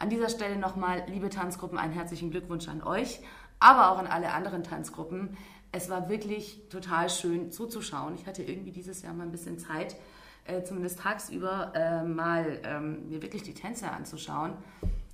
An 0.00 0.10
dieser 0.10 0.28
Stelle 0.28 0.56
nochmal, 0.56 1.04
liebe 1.08 1.28
Tanzgruppen, 1.28 1.78
einen 1.78 1.92
herzlichen 1.92 2.30
Glückwunsch 2.30 2.66
an 2.68 2.82
euch, 2.82 3.20
aber 3.60 3.92
auch 3.92 3.98
an 3.98 4.06
alle 4.06 4.32
anderen 4.32 4.64
Tanzgruppen. 4.64 5.36
Es 5.72 5.88
war 5.88 6.08
wirklich 6.08 6.60
total 6.68 7.08
schön 7.08 7.52
zuzuschauen. 7.52 8.14
Ich 8.16 8.26
hatte 8.26 8.42
irgendwie 8.42 8.72
dieses 8.72 9.02
Jahr 9.02 9.14
mal 9.14 9.24
ein 9.24 9.30
bisschen 9.30 9.58
Zeit, 9.58 9.96
äh, 10.44 10.62
zumindest 10.64 10.98
tagsüber, 10.98 11.72
äh, 11.74 12.02
mal 12.02 12.60
ähm, 12.64 13.08
mir 13.08 13.22
wirklich 13.22 13.42
die 13.42 13.54
Tänze 13.54 13.90
anzuschauen. 13.90 14.54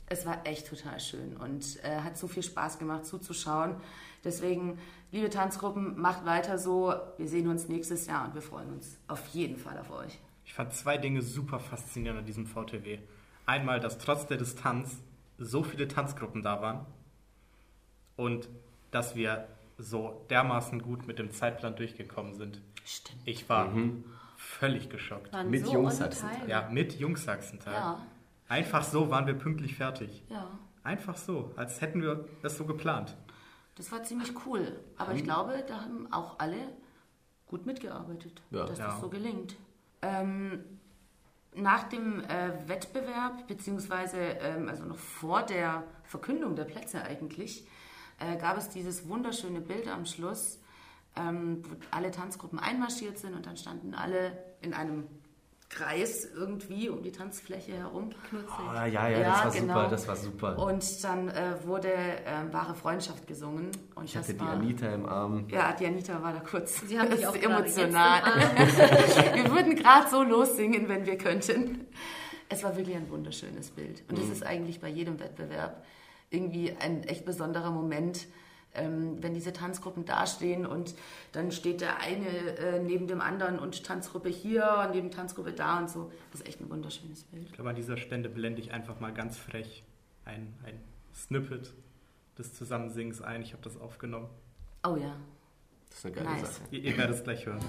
Es 0.09 0.25
war 0.25 0.47
echt 0.47 0.69
total 0.69 0.99
schön 1.01 1.37
und 1.37 1.83
äh, 1.85 2.01
hat 2.01 2.17
so 2.17 2.29
viel 2.29 2.43
Spaß 2.43 2.79
gemacht 2.79 3.05
zuzuschauen. 3.05 3.75
Deswegen, 4.25 4.79
liebe 5.13 5.29
Tanzgruppen, 5.29 6.01
macht 6.01 6.25
weiter 6.25 6.59
so. 6.59 6.95
Wir 7.19 7.29
sehen 7.29 7.49
uns 7.49 7.69
nächstes 7.69 8.07
Jahr 8.07 8.27
und 8.27 8.35
wir 8.35 8.43
freuen 8.43 8.73
uns 8.73 8.99
auf 9.09 9.27
jeden 9.29 9.57
Fall 9.57 9.79
auf 9.79 9.91
euch. 9.91 10.19
Ich 10.45 10.55
fand 10.55 10.73
zwei 10.73 10.97
Dinge 10.97 11.23
super 11.23 11.59
faszinierend 11.59 12.21
an 12.21 12.27
diesem 12.27 12.47
VTW. 12.47 12.99
Einmal, 13.47 13.81
dass 13.81 13.99
trotz 13.99 14.27
der 14.27 14.37
Distanz 14.37 14.97
so 15.39 15.63
viele 15.63 15.87
Tanzgruppen 15.87 16.43
da 16.43 16.63
waren 16.63 16.87
und 18.17 18.49
dass 18.91 19.17
wir 19.17 19.49
so 19.79 20.25
dermaßen 20.31 20.83
gut 20.83 21.07
mit 21.07 21.19
dem 21.19 21.31
Zeitplan 21.31 21.77
durchgekommen 21.77 22.35
sind. 22.35 22.61
Stimmt. 22.85 23.21
Ich 23.25 23.49
war 23.49 23.69
mhm. 23.69 24.05
völlig 24.37 24.89
geschockt. 24.89 25.33
Waren 25.33 25.51
mit 25.51 25.67
so 25.67 25.73
Jungsachsenteil. 25.73 26.49
Ja, 26.49 26.69
mit 26.71 26.99
Jungsachsenteil. 26.99 27.75
Ja. 27.75 28.07
Einfach 28.49 28.85
so 28.85 29.11
waren 29.11 29.27
wir 29.27 29.35
pünktlich 29.35 29.77
fertig. 29.77 30.23
Ja. 30.29 30.49
Einfach 30.85 31.17
so, 31.17 31.53
als 31.57 31.81
hätten 31.81 32.01
wir 32.01 32.27
das 32.43 32.57
so 32.57 32.65
geplant. 32.65 33.17
Das 33.75 33.91
war 33.91 34.03
ziemlich 34.05 34.33
cool. 34.47 34.81
Aber 34.97 35.15
ich 35.15 35.25
glaube, 35.25 35.65
da 35.67 35.83
haben 35.83 36.11
auch 36.13 36.39
alle 36.39 36.57
gut 37.47 37.67
mitgearbeitet, 37.67 38.43
ja. 38.51 38.65
dass 38.65 38.79
ja. 38.79 38.87
das 38.87 39.01
so 39.01 39.09
gelingt. 39.09 39.57
Ähm, 40.03 40.65
nach 41.55 41.85
dem 41.85 42.23
äh, 42.25 42.69
Wettbewerb, 42.69 43.47
beziehungsweise 43.49 44.19
ähm, 44.19 44.69
also 44.69 44.85
noch 44.85 44.97
vor 44.97 45.43
der 45.43 45.85
Verkündung 46.05 46.55
der 46.55 46.65
Plätze 46.65 47.03
eigentlich, 47.03 47.67
äh, 48.19 48.37
gab 48.37 48.57
es 48.57 48.69
dieses 48.69 49.09
wunderschöne 49.09 49.61
Bild 49.61 49.89
am 49.89 50.07
Schluss, 50.07 50.59
ähm, 51.17 51.63
wo 51.65 51.77
alle 51.91 52.11
Tanzgruppen 52.11 52.59
einmarschiert 52.59 53.19
sind 53.19 53.35
und 53.35 53.47
dann 53.47 53.57
standen 53.57 53.95
alle 53.95 54.33
in 54.61 54.75
einem 54.75 55.05
Kreis 55.69 56.29
irgendwie 56.33 56.89
um 56.89 57.03
die 57.03 57.11
Tanzfläche 57.11 57.73
herum. 57.73 58.11
Oh, 58.33 58.73
ja, 58.73 58.87
ja, 58.87 59.09
ja, 59.09 59.19
das 59.19 59.45
war 59.45 59.51
genau. 59.51 59.75
super, 59.75 59.89
das 59.89 60.09
war 60.09 60.17
super. 60.17 60.59
Und 60.59 61.05
dann 61.05 61.29
äh, 61.29 61.55
wurde 61.65 61.93
äh, 61.93 62.53
wahre 62.53 62.75
Freundschaft 62.75 63.27
gesungen. 63.27 63.71
Und 63.97 64.05
ich 64.05 64.17
hatte 64.17 64.33
die 64.33 64.41
Anita 64.41 64.87
im 64.87 65.07
Arm. 65.07 65.49
Ja, 65.49 65.73
die 65.73 65.87
Anita 65.87 66.23
war 66.23 66.33
da 66.33 66.41
kurz. 66.41 66.83
Sie 66.87 66.99
haben 66.99 67.09
mich 67.09 67.27
auch 67.27 67.35
emotional. 67.35 68.23
wir 69.35 69.51
würden 69.51 69.75
gerade 69.75 70.09
so 70.09 70.23
lossingen, 70.23 70.89
wenn 70.89 71.05
wir 71.05 71.19
könnten. 71.19 71.87
Es 72.49 72.63
war 72.63 72.77
wirklich 72.77 72.95
ein 72.95 73.11
wunderschönes 73.11 73.71
Bild. 73.71 74.05
Und 74.09 74.19
es 74.19 74.27
mhm. 74.27 74.33
ist 74.33 74.47
eigentlich 74.47 74.81
bei 74.81 74.89
jedem 74.89 75.19
Wettbewerb 75.19 75.85
irgendwie 76.31 76.75
ein 76.79 77.05
echt 77.05 77.25
besonderer 77.25 77.71
Moment, 77.71 78.27
ähm, 78.75 79.23
wenn 79.23 79.35
diese 79.35 79.53
Tanzgruppen 79.53 80.05
dastehen 80.05 80.67
und 80.67 80.95
dann 81.33 81.51
steht 81.51 81.81
der 81.81 82.01
eine 82.01 82.29
äh, 82.59 82.83
neben 82.83 83.07
dem 83.07 83.21
anderen 83.21 83.59
und 83.59 83.85
Tanzgruppe 83.85 84.29
hier, 84.29 84.91
neben 84.93 85.11
Tanzgruppe 85.11 85.53
da 85.53 85.79
und 85.79 85.91
so. 85.91 86.13
Das 86.31 86.41
ist 86.41 86.49
echt 86.49 86.61
ein 86.61 86.71
wunderschönes 86.71 87.25
Bild. 87.25 87.47
Ich 87.47 87.53
glaube, 87.53 87.71
an 87.71 87.77
dieser 87.77 87.97
Stelle 87.97 88.29
blende 88.29 88.61
ich 88.61 88.73
einfach 88.73 89.01
mal 89.01 89.13
ganz 89.13 89.39
frech 89.39 89.85
ein, 90.25 90.53
ein 90.65 90.81
Snippet 91.15 91.73
des 92.39 92.55
Zusammensingens 92.55 93.23
ein. 93.23 93.43
Ich 93.43 93.53
habe 93.53 93.63
das 93.63 93.81
aufgenommen. 93.81 94.29
Oh 94.87 94.97
ja. 94.97 95.17
Das 95.89 95.99
ist 95.99 96.07
eine 96.07 96.15
geile 96.15 96.29
nice. 96.29 96.57
Sache. 96.57 96.69
Ihr, 96.71 96.81
ihr 96.83 96.99
werdet 96.99 97.17
es 97.17 97.25
gleich 97.25 97.47
hören. 97.47 97.61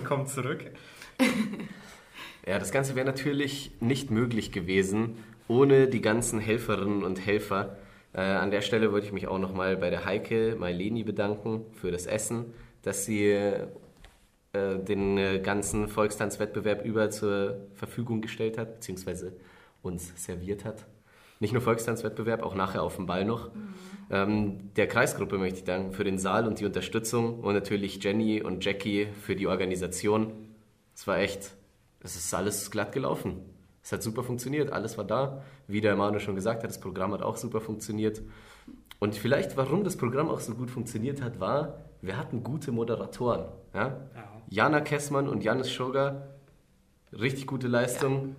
Willkommen 0.00 0.26
zurück. 0.26 0.64
ja, 2.46 2.58
das 2.58 2.72
Ganze 2.72 2.94
wäre 2.94 3.04
natürlich 3.04 3.70
nicht 3.80 4.10
möglich 4.10 4.50
gewesen 4.50 5.18
ohne 5.46 5.88
die 5.88 6.00
ganzen 6.00 6.40
Helferinnen 6.40 7.04
und 7.04 7.26
Helfer. 7.26 7.76
Äh, 8.14 8.22
an 8.22 8.50
der 8.50 8.62
Stelle 8.62 8.92
wollte 8.92 9.06
ich 9.06 9.12
mich 9.12 9.28
auch 9.28 9.38
nochmal 9.38 9.76
bei 9.76 9.90
der 9.90 10.06
Heike 10.06 10.56
Maileni 10.58 11.04
bedanken 11.04 11.66
für 11.74 11.90
das 11.90 12.06
Essen, 12.06 12.54
dass 12.80 13.04
sie 13.04 13.26
äh, 13.26 13.66
den 14.54 15.18
äh, 15.18 15.40
ganzen 15.40 15.86
Volkstanzwettbewerb 15.86 16.82
über 16.86 17.10
zur 17.10 17.68
Verfügung 17.74 18.22
gestellt 18.22 18.56
hat, 18.56 18.76
beziehungsweise 18.76 19.34
uns 19.82 20.14
serviert 20.16 20.64
hat. 20.64 20.86
Nicht 21.40 21.52
nur 21.52 21.62
Volkstanzwettbewerb, 21.62 22.42
auch 22.42 22.54
nachher 22.54 22.82
auf 22.82 22.96
dem 22.96 23.06
Ball 23.06 23.24
noch. 23.24 23.52
Mhm. 23.52 23.74
Ähm, 24.10 24.74
der 24.74 24.86
Kreisgruppe 24.86 25.38
möchte 25.38 25.60
ich 25.60 25.64
danken 25.64 25.92
für 25.92 26.04
den 26.04 26.18
Saal 26.18 26.46
und 26.46 26.60
die 26.60 26.66
Unterstützung 26.66 27.40
und 27.40 27.54
natürlich 27.54 28.02
Jenny 28.02 28.42
und 28.42 28.64
Jackie 28.64 29.08
für 29.22 29.34
die 29.34 29.46
Organisation. 29.46 30.32
Es 30.94 31.06
war 31.06 31.18
echt, 31.18 31.56
es 32.00 32.16
ist 32.16 32.34
alles 32.34 32.70
glatt 32.70 32.92
gelaufen. 32.92 33.40
Es 33.82 33.92
hat 33.92 34.02
super 34.02 34.22
funktioniert, 34.22 34.70
alles 34.72 34.98
war 34.98 35.04
da. 35.04 35.42
Wie 35.66 35.80
der 35.80 35.96
Manu 35.96 36.18
schon 36.18 36.34
gesagt 36.34 36.62
hat, 36.62 36.68
das 36.70 36.80
Programm 36.80 37.12
hat 37.12 37.22
auch 37.22 37.36
super 37.36 37.60
funktioniert. 37.60 38.20
Und 38.98 39.14
vielleicht, 39.14 39.56
warum 39.56 39.82
das 39.82 39.96
Programm 39.96 40.28
auch 40.28 40.40
so 40.40 40.54
gut 40.54 40.70
funktioniert 40.70 41.22
hat, 41.22 41.40
war, 41.40 41.84
wir 42.02 42.18
hatten 42.18 42.42
gute 42.42 42.72
Moderatoren. 42.72 43.46
Ja? 43.72 43.86
ja. 44.14 44.42
Jana 44.50 44.80
Kessmann 44.80 45.28
und 45.28 45.42
Janis 45.42 45.70
Schoger, 45.70 46.34
richtig 47.12 47.46
gute 47.46 47.68
Leistung. 47.68 48.28
Ja. 48.28 48.34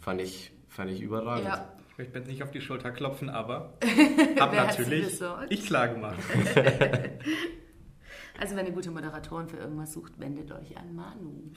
Fand, 0.00 0.20
ich, 0.22 0.52
fand 0.78 0.92
ich 0.92 1.02
überragend. 1.02 1.44
Ja. 1.44 1.72
Ich 1.90 1.98
möchte 1.98 2.18
jetzt 2.20 2.28
nicht 2.28 2.42
auf 2.44 2.52
die 2.52 2.60
Schulter 2.60 2.92
klopfen, 2.92 3.28
aber 3.28 3.74
habe 4.38 4.54
natürlich 4.54 5.20
ich 5.48 5.66
klar 5.66 5.88
gemacht. 5.88 6.20
also 8.38 8.54
wenn 8.54 8.64
ihr 8.64 8.72
gute 8.72 8.92
Moderatoren 8.92 9.48
für 9.48 9.56
irgendwas 9.56 9.92
sucht, 9.92 10.20
wendet 10.20 10.52
euch 10.52 10.78
an 10.78 10.94
Manu. 10.94 11.50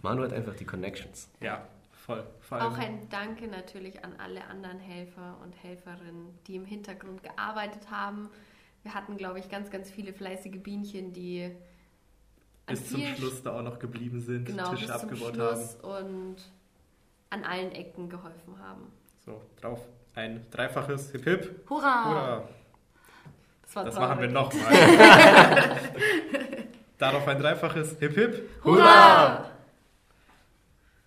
Manu 0.00 0.22
hat 0.22 0.32
einfach 0.32 0.56
die 0.56 0.64
Connections. 0.64 1.28
Ja, 1.40 1.68
voll. 1.90 2.24
Auch 2.48 2.78
ein 2.78 3.10
Danke 3.10 3.46
natürlich 3.46 4.02
an 4.02 4.14
alle 4.16 4.46
anderen 4.46 4.78
Helfer 4.78 5.36
und 5.42 5.54
Helferinnen, 5.62 6.30
die 6.46 6.56
im 6.56 6.64
Hintergrund 6.64 7.22
gearbeitet 7.22 7.90
haben. 7.90 8.30
Wir 8.84 8.94
hatten, 8.94 9.18
glaube 9.18 9.38
ich, 9.38 9.50
ganz, 9.50 9.70
ganz 9.70 9.90
viele 9.90 10.14
fleißige 10.14 10.62
Bienchen, 10.62 11.12
die 11.12 11.54
bis 12.66 12.88
zum 12.88 13.02
Schluss 13.16 13.42
da 13.42 13.58
auch 13.58 13.62
noch 13.62 13.78
geblieben 13.78 14.22
sind, 14.22 14.46
genau, 14.46 14.70
Tische 14.70 14.86
bis 14.86 14.90
abgebaut 14.90 15.34
zum 15.34 15.34
Schluss 15.34 15.78
haben. 15.82 16.06
Und 16.06 16.36
an 17.32 17.44
allen 17.44 17.72
Ecken 17.72 18.08
geholfen 18.10 18.58
haben. 18.62 18.92
So, 19.24 19.40
drauf. 19.60 19.80
Ein 20.14 20.46
dreifaches 20.50 21.10
Hip 21.12 21.24
Hip. 21.24 21.68
Hurra! 21.70 22.04
Hurra. 22.04 22.48
Das, 23.62 23.84
das 23.86 23.94
machen 23.94 24.20
wir 24.20 24.28
nochmal. 24.28 24.70
Darauf 26.98 27.26
ein 27.26 27.40
dreifaches 27.40 27.96
Hip 27.98 28.14
Hip. 28.14 28.50
Hurra! 28.62 29.46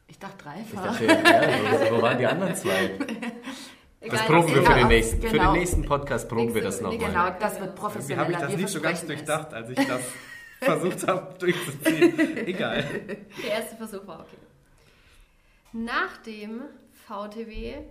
Ich 0.07 0.17
dachte 0.17 0.43
dreifach. 0.43 0.99
Ich 0.99 1.07
dachte, 1.07 1.29
ja, 1.29 1.91
wo 1.91 2.01
waren 2.01 2.17
die 2.17 2.25
anderen 2.25 2.55
zwei? 2.55 2.91
Das 4.07 4.23
proben 4.27 4.53
wir 4.53 4.61
für 4.61 4.73
den 4.75 4.87
nächsten. 4.87 5.19
Genau. 5.19 5.31
Für 5.31 5.39
den 5.39 5.51
nächsten 5.53 5.83
Podcast 5.83 6.29
proben 6.29 6.53
wir 6.53 6.61
das 6.61 6.79
nochmal. 6.79 6.99
Genau, 6.99 7.29
das 7.39 7.59
wird 7.59 7.73
professioneller. 7.73 8.29
Wie 8.29 8.35
habe 8.35 8.43
ich 8.45 8.49
das 8.51 8.61
nicht 8.61 8.69
so 8.69 8.79
ganz 8.79 9.03
durchdacht, 9.03 9.51
als 9.51 9.69
ich 9.71 9.87
das 9.87 10.01
versucht 10.59 11.07
habe 11.07 11.33
durchzuziehen? 11.39 12.37
Egal. 12.45 12.83
Der 13.43 13.51
erste 13.51 13.75
Versuch 13.77 14.05
war 14.05 14.19
okay. 14.19 14.37
Nach 15.77 16.15
dem 16.19 16.61
VTW 17.05 17.83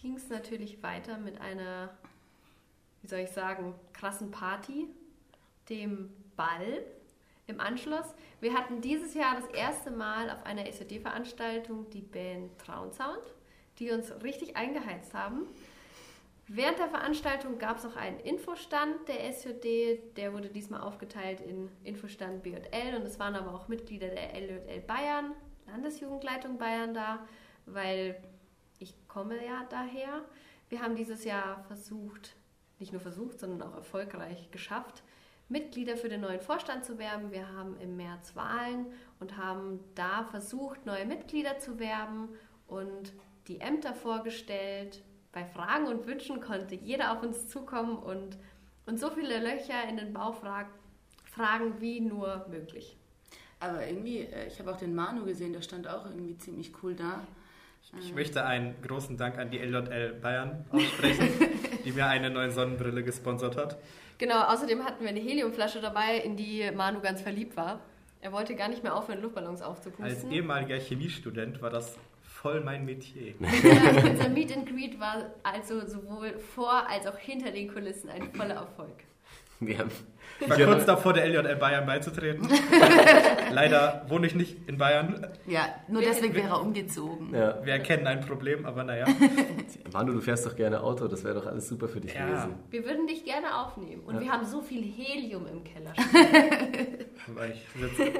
ging 0.00 0.14
es 0.14 0.28
natürlich 0.28 0.80
weiter 0.84 1.18
mit 1.18 1.40
einer, 1.40 1.92
wie 3.02 3.08
soll 3.08 3.18
ich 3.18 3.30
sagen, 3.30 3.74
krassen 3.92 4.30
Party, 4.30 4.86
dem 5.68 6.10
Ball 6.36 6.84
im 7.48 7.58
Anschluss. 7.58 8.14
Wir 8.40 8.54
hatten 8.54 8.80
dieses 8.80 9.14
Jahr 9.14 9.34
das 9.34 9.48
erste 9.48 9.90
Mal 9.90 10.30
auf 10.30 10.46
einer 10.46 10.64
SOD-Veranstaltung 10.70 11.90
die 11.90 12.02
Band 12.02 12.56
Traunsound, 12.60 13.34
die 13.80 13.90
uns 13.90 14.12
richtig 14.22 14.56
eingeheizt 14.56 15.12
haben. 15.12 15.48
Während 16.46 16.78
der 16.78 16.88
Veranstaltung 16.88 17.58
gab 17.58 17.78
es 17.78 17.84
auch 17.84 17.96
einen 17.96 18.20
Infostand 18.20 19.08
der 19.08 19.32
SJD, 19.32 20.16
der 20.16 20.32
wurde 20.34 20.50
diesmal 20.50 20.82
aufgeteilt 20.82 21.40
in 21.40 21.68
Infostand 21.82 22.44
BJL 22.44 22.94
und 22.94 23.02
es 23.02 23.18
waren 23.18 23.34
aber 23.34 23.52
auch 23.54 23.66
Mitglieder 23.66 24.06
der 24.06 24.40
LJL 24.40 24.82
Bayern, 24.82 25.34
Landesjugendleitung 25.74 26.56
Bayern 26.56 26.94
da, 26.94 27.26
weil 27.66 28.22
ich 28.78 28.94
komme 29.08 29.44
ja 29.44 29.66
daher. 29.68 30.24
Wir 30.68 30.80
haben 30.80 30.94
dieses 30.94 31.24
Jahr 31.24 31.64
versucht, 31.64 32.36
nicht 32.78 32.92
nur 32.92 33.00
versucht, 33.00 33.40
sondern 33.40 33.68
auch 33.68 33.74
erfolgreich 33.74 34.50
geschafft, 34.52 35.02
Mitglieder 35.48 35.96
für 35.96 36.08
den 36.08 36.20
neuen 36.20 36.40
Vorstand 36.40 36.84
zu 36.84 36.98
werben. 36.98 37.32
Wir 37.32 37.52
haben 37.52 37.76
im 37.80 37.96
März 37.96 38.36
Wahlen 38.36 38.86
und 39.18 39.36
haben 39.36 39.80
da 39.94 40.24
versucht, 40.24 40.86
neue 40.86 41.06
Mitglieder 41.06 41.58
zu 41.58 41.78
werben 41.78 42.28
und 42.66 43.12
die 43.48 43.60
Ämter 43.60 43.94
vorgestellt. 43.94 45.02
Bei 45.32 45.44
Fragen 45.44 45.86
und 45.86 46.06
Wünschen 46.06 46.40
konnte 46.40 46.76
jeder 46.76 47.12
auf 47.12 47.22
uns 47.22 47.48
zukommen 47.48 47.98
und, 47.98 48.38
und 48.86 48.98
so 48.98 49.10
viele 49.10 49.40
Löcher 49.40 49.88
in 49.88 49.96
den 49.96 50.12
Bauch 50.12 50.36
fragen, 51.24 51.80
wie 51.80 52.00
nur 52.00 52.46
möglich. 52.48 52.96
Aber 53.64 53.86
irgendwie, 53.86 54.20
äh, 54.20 54.46
ich 54.46 54.58
habe 54.58 54.70
auch 54.70 54.76
den 54.76 54.94
Manu 54.94 55.24
gesehen, 55.24 55.52
der 55.52 55.62
stand 55.62 55.88
auch 55.88 56.04
irgendwie 56.04 56.36
ziemlich 56.36 56.72
cool 56.82 56.94
da. 56.94 57.20
Ich 58.00 58.14
möchte 58.14 58.44
einen 58.44 58.74
großen 58.82 59.16
Dank 59.16 59.38
an 59.38 59.50
die 59.50 59.58
LJL 59.58 60.14
Bayern 60.20 60.64
aussprechen, 60.70 61.28
die 61.84 61.92
mir 61.92 62.06
eine 62.06 62.28
neue 62.30 62.50
Sonnenbrille 62.50 63.02
gesponsert 63.04 63.56
hat. 63.56 63.76
Genau, 64.18 64.42
außerdem 64.42 64.84
hatten 64.84 65.02
wir 65.02 65.10
eine 65.10 65.20
Heliumflasche 65.20 65.80
dabei, 65.80 66.18
in 66.18 66.36
die 66.36 66.70
Manu 66.74 67.00
ganz 67.00 67.20
verliebt 67.20 67.56
war. 67.56 67.80
Er 68.20 68.32
wollte 68.32 68.54
gar 68.54 68.68
nicht 68.68 68.82
mehr 68.82 68.96
aufhören, 68.96 69.20
Luftballons 69.22 69.60
aufzupusten. 69.62 70.04
Als 70.04 70.24
ehemaliger 70.24 70.76
Chemiestudent 70.76 71.60
war 71.60 71.70
das 71.70 71.96
voll 72.22 72.60
mein 72.62 72.84
Metier. 72.84 73.34
Ja, 73.40 74.02
unser 74.10 74.28
Meet 74.28 74.56
and 74.56 74.68
Greet 74.68 74.98
war 74.98 75.30
also 75.42 75.86
sowohl 75.86 76.38
vor 76.38 76.88
als 76.88 77.06
auch 77.06 77.18
hinter 77.18 77.50
den 77.50 77.72
Kulissen 77.72 78.08
ein 78.10 78.32
voller 78.32 78.54
Erfolg. 78.54 79.04
Wir 79.60 79.78
haben 79.78 79.90
ich 80.40 80.48
war 80.48 80.56
kurz 80.58 80.84
davor, 80.84 81.12
der 81.12 81.26
LJL 81.26 81.56
Bayern 81.56 81.86
beizutreten. 81.86 82.48
Leider 83.52 84.04
wohne 84.08 84.26
ich 84.26 84.34
nicht 84.34 84.68
in 84.68 84.78
Bayern. 84.78 85.26
Ja, 85.46 85.66
nur 85.88 86.02
deswegen 86.02 86.34
wäre 86.34 86.48
er 86.48 86.60
umgezogen. 86.60 87.32
Ja. 87.32 87.64
Wir 87.64 87.74
erkennen 87.74 88.06
ein 88.06 88.20
Problem, 88.20 88.66
aber 88.66 88.84
naja. 88.84 89.06
Manu, 89.92 90.12
du 90.12 90.20
fährst 90.20 90.44
doch 90.46 90.56
gerne 90.56 90.82
Auto, 90.82 91.08
das 91.08 91.24
wäre 91.24 91.34
doch 91.34 91.46
alles 91.46 91.68
super 91.68 91.88
für 91.88 92.00
dich 92.00 92.14
ja. 92.14 92.26
gewesen. 92.26 92.54
Wir 92.70 92.84
würden 92.84 93.06
dich 93.06 93.24
gerne 93.24 93.56
aufnehmen. 93.56 94.02
Und 94.04 94.16
ja. 94.16 94.20
wir 94.20 94.32
haben 94.32 94.44
so 94.44 94.60
viel 94.60 94.82
Helium 94.82 95.46
im 95.46 95.62
Keller. 95.64 95.92
ich 97.52 97.80
sitze 97.80 98.12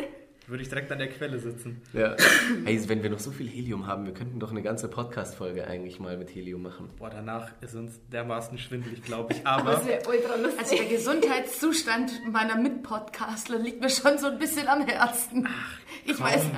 würde 0.47 0.63
ich 0.63 0.69
direkt 0.69 0.93
an 0.93 0.99
der 0.99 1.09
Quelle 1.09 1.39
sitzen. 1.39 1.81
Ja. 1.93 2.17
Hey, 2.65 2.81
wenn 2.89 3.03
wir 3.03 3.11
noch 3.11 3.19
so 3.19 3.31
viel 3.31 3.49
Helium 3.49 3.87
haben, 3.87 4.05
wir 4.05 4.13
könnten 4.13 4.41
doch 4.41 4.51
eine 4.51 4.63
ganze 4.63 4.89
Podcast-Folge 4.89 5.67
eigentlich 5.67 5.99
mal 6.01 6.19
mit 6.19 6.35
Helium 6.35 6.63
machen. 6.63 6.91
Boah, 6.99 7.11
danach 7.11 7.51
ist 7.61 7.75
uns 7.75 8.01
dermaßen 8.13 8.59
schwindelig, 8.59 9.03
glaube 9.03 9.33
ich. 9.33 9.41
Aber 9.47 9.73
das 9.73 9.87
wäre 9.87 10.03
ultra 10.09 10.37
lustig. 10.37 10.61
Also 10.61 10.77
der 10.77 10.87
Gesundheitszustand 10.87 12.13
meiner 12.31 12.57
Mitpodcastler 12.57 13.59
liegt 13.59 13.81
mir 13.81 13.91
schon 13.91 14.19
so 14.19 14.27
ein 14.27 14.39
bisschen 14.39 14.69
am 14.69 14.87
Herzen. 14.87 15.49
Ach, 15.49 15.79
ich 16.05 16.21
weiß 16.21 16.45
nicht. 16.45 16.55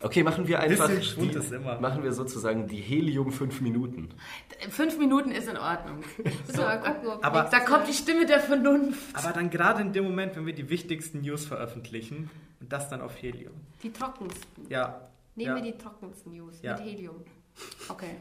Okay, 0.00 0.22
machen 0.22 0.46
wir 0.46 0.60
einfach. 0.60 0.88
Die, 0.88 1.58
machen 1.80 2.04
wir 2.04 2.12
sozusagen 2.12 2.68
die 2.68 2.76
Helium 2.76 3.32
5 3.32 3.60
Minuten. 3.60 4.10
5 4.70 4.96
Minuten 4.98 5.32
ist 5.32 5.48
in 5.48 5.56
Ordnung. 5.56 6.04
So, 6.46 6.62
gucken, 6.62 7.22
aber, 7.22 7.48
da 7.50 7.60
kommt 7.60 7.88
die 7.88 7.92
Stimme 7.92 8.24
der 8.24 8.40
Vernunft. 8.40 9.00
Aber 9.14 9.32
dann 9.32 9.50
gerade 9.50 9.82
in 9.82 9.92
dem 9.92 10.04
Moment, 10.04 10.36
wenn 10.36 10.46
wir 10.46 10.54
die 10.54 10.70
wichtigsten 10.70 11.20
News 11.20 11.44
veröffentlichen 11.44 12.30
und 12.60 12.72
das 12.72 12.88
dann 12.88 13.00
auf 13.00 13.20
Helium. 13.20 13.54
Die 13.82 13.92
trockensten. 13.92 14.66
Ja. 14.68 15.08
Nehmen 15.34 15.56
ja. 15.56 15.62
wir 15.62 15.72
die 15.72 15.78
trockensten 15.78 16.32
News 16.32 16.60
ja. 16.62 16.74
mit 16.74 16.84
Helium. 16.84 17.24
Okay. 17.88 18.16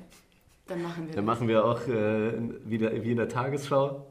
Dann 0.67 0.81
machen 0.81 1.07
wir 1.07 1.15
Dann 1.15 1.25
das. 1.25 1.35
machen 1.35 1.47
wir 1.47 1.65
auch 1.65 1.87
äh, 1.87 2.33
wieder 2.65 2.91
wie 3.03 3.11
in 3.11 3.17
der 3.17 3.29
Tagesschau, 3.29 4.05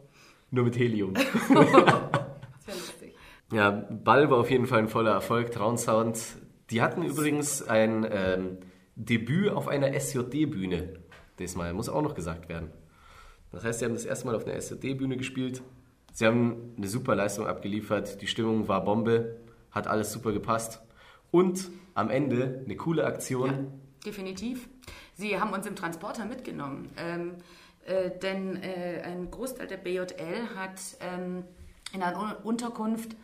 nur 0.51 0.65
mit 0.65 0.79
Helium. 0.79 1.15
das 1.15 1.25
wäre 1.49 2.79
lustig. 2.79 3.15
Ja, 3.53 3.71
Ball 3.71 4.31
war 4.31 4.39
auf 4.39 4.51
jeden 4.51 4.67
Fall 4.67 4.81
ein 4.81 4.89
voller 4.89 5.13
Erfolg. 5.13 5.53
Traunsound 5.53 6.19
die 6.71 6.83
hatten 6.83 7.03
übrigens 7.05 7.63
ein 7.63 8.07
ähm, 8.11 8.59
Debüt 8.97 9.51
auf 9.51 9.69
einer 9.69 9.93
SJD-Bühne. 9.93 10.95
Diesmal 11.39 11.73
muss 11.73 11.89
auch 11.89 12.03
noch 12.03 12.15
gesagt 12.15 12.49
werden. 12.49 12.71
Das 13.53 13.65
heißt, 13.65 13.79
sie 13.79 13.85
haben 13.85 13.95
das 13.95 14.05
erste 14.05 14.27
Mal 14.27 14.35
auf 14.35 14.47
einer 14.47 14.61
SJD-Bühne 14.61 15.17
gespielt. 15.17 15.63
Sie 16.13 16.27
haben 16.27 16.75
eine 16.77 16.89
super 16.89 17.15
Leistung 17.15 17.47
abgeliefert. 17.47 18.21
Die 18.21 18.27
Stimmung 18.27 18.69
war 18.69 18.85
Bombe. 18.85 19.37
Hat 19.77 19.87
alles 19.87 20.11
super 20.11 20.33
gepasst. 20.33 20.81
Und 21.31 21.71
am 21.95 22.09
Ende 22.09 22.63
eine 22.65 22.77
coole 22.77 23.05
Aktion. 23.05 23.51
Ja, 23.51 23.59
definitiv. 24.07 24.69
Sie 25.15 25.39
haben 25.39 25.53
uns 25.53 25.67
im 25.67 25.77
Transporter 25.77 26.25
mitgenommen. 26.25 26.91
Ähm, 26.97 27.35
äh, 27.85 28.11
denn 28.19 28.63
äh, 28.63 29.03
ein 29.05 29.31
Großteil 29.31 29.67
der 29.67 29.77
BJL 29.77 30.49
hat 30.57 30.81
ähm, 31.01 31.45
in 31.93 32.03
einer 32.03 32.45
Unterkunft 32.45 33.17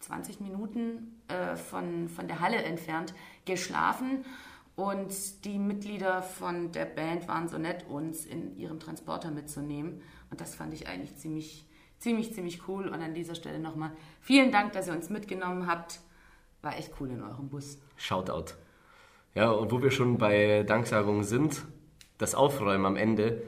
20 0.00 0.40
Minuten 0.40 1.20
äh, 1.26 1.56
von, 1.56 2.08
von 2.08 2.28
der 2.28 2.40
Halle 2.40 2.62
entfernt 2.62 3.12
geschlafen. 3.44 4.24
Und 4.76 5.44
die 5.44 5.58
Mitglieder 5.58 6.22
von 6.22 6.70
der 6.70 6.84
Band 6.84 7.26
waren 7.26 7.48
so 7.48 7.58
nett, 7.58 7.86
uns 7.88 8.24
in 8.24 8.56
ihren 8.56 8.78
Transporter 8.78 9.32
mitzunehmen. 9.32 10.00
Und 10.30 10.40
das 10.40 10.54
fand 10.54 10.72
ich 10.72 10.86
eigentlich 10.86 11.16
ziemlich, 11.16 11.66
ziemlich, 11.98 12.32
ziemlich 12.32 12.68
cool. 12.68 12.88
Und 12.88 13.02
an 13.02 13.14
dieser 13.14 13.34
Stelle 13.34 13.58
nochmal 13.58 13.92
vielen 14.20 14.52
Dank, 14.52 14.72
dass 14.72 14.88
ihr 14.88 14.92
uns 14.92 15.10
mitgenommen 15.10 15.66
habt. 15.66 16.00
War 16.62 16.76
echt 16.76 16.92
cool 17.00 17.10
in 17.10 17.22
eurem 17.22 17.48
Bus. 17.48 17.78
Shoutout. 17.96 18.54
Ja, 19.34 19.50
und 19.50 19.70
wo 19.70 19.82
wir 19.82 19.90
schon 19.90 20.18
bei 20.18 20.64
Danksagungen 20.64 21.22
sind, 21.22 21.62
das 22.18 22.34
Aufräumen 22.34 22.86
am 22.86 22.96
Ende. 22.96 23.42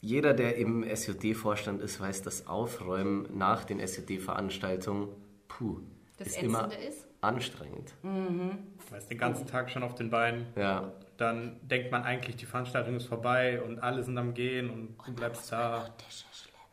Jeder, 0.00 0.34
der 0.34 0.56
im 0.56 0.82
SJD-Vorstand 0.82 1.80
ist, 1.80 2.00
weiß, 2.00 2.22
das 2.22 2.48
Aufräumen 2.48 3.28
nach 3.36 3.64
den 3.64 3.78
SJD-Veranstaltungen 3.78 5.08
puh, 5.46 5.80
das 6.18 6.28
ist 6.28 6.42
immer 6.42 6.70
ist? 6.72 7.06
anstrengend. 7.20 7.92
Mhm. 8.02 8.58
Du 8.90 9.06
den 9.08 9.18
ganzen 9.18 9.46
Tag 9.46 9.70
schon 9.70 9.82
auf 9.82 9.94
den 9.94 10.10
Beinen. 10.10 10.46
Ja. 10.56 10.92
dann 11.16 11.60
denkt 11.62 11.92
man 11.92 12.02
eigentlich, 12.02 12.36
die 12.36 12.46
Veranstaltung 12.46 12.96
ist 12.96 13.06
vorbei 13.06 13.62
und 13.62 13.78
alle 13.78 14.02
sind 14.02 14.18
am 14.18 14.34
Gehen 14.34 14.70
und, 14.70 14.98
und 14.98 15.08
du 15.08 15.12
bleibst 15.12 15.52
da. 15.52 15.88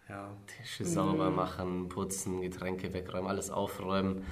Tische, 0.10 0.14
ja. 0.14 0.38
Tische 0.48 0.86
sauber 0.86 1.30
machen, 1.30 1.90
putzen, 1.90 2.42
Getränke 2.42 2.94
wegräumen, 2.94 3.30
alles 3.30 3.50
aufräumen. 3.52 4.26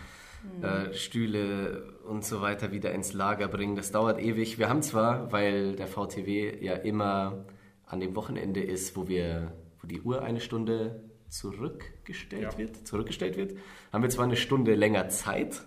Mhm. 0.58 0.64
Äh, 0.64 0.94
Stühle 0.94 1.94
und 2.08 2.24
so 2.24 2.42
weiter 2.42 2.72
wieder 2.72 2.92
ins 2.92 3.14
Lager 3.14 3.48
bringen. 3.48 3.76
Das 3.76 3.92
dauert 3.92 4.20
ewig. 4.20 4.60
Wir 4.60 4.70
haben 4.70 4.82
zwar, 4.82 5.32
weil 5.32 5.76
der 5.76 5.88
VTW 5.88 6.64
ja 6.64 6.74
immer 6.74 7.46
an 7.86 8.00
dem 8.00 8.16
Wochenende 8.16 8.62
ist, 8.62 8.96
wo 8.96 9.08
wir, 9.08 9.54
wo 9.82 9.88
die 9.88 10.02
Uhr 10.02 10.22
eine 10.22 10.40
Stunde 10.40 11.04
zurückgestellt 11.30 12.54
ja. 12.54 12.58
wird, 12.58 12.88
zurückgestellt 12.88 13.38
wird, 13.38 13.58
haben 13.92 14.02
wir 14.02 14.10
zwar 14.10 14.26
eine 14.26 14.38
Stunde 14.38 14.76
länger 14.76 15.10
Zeit, 15.10 15.64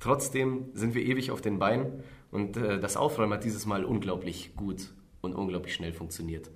trotzdem 0.00 0.70
sind 0.74 0.94
wir 0.94 1.02
ewig 1.02 1.30
auf 1.30 1.40
den 1.40 1.58
Beinen 1.58 2.02
und 2.30 2.56
äh, 2.56 2.78
das 2.78 2.96
Aufräumen 2.96 3.32
hat 3.32 3.44
dieses 3.44 3.64
Mal 3.64 3.84
unglaublich 3.84 4.54
gut 4.54 4.92
und 5.22 5.34
unglaublich 5.34 5.74
schnell 5.74 5.92
funktioniert. 5.92 6.50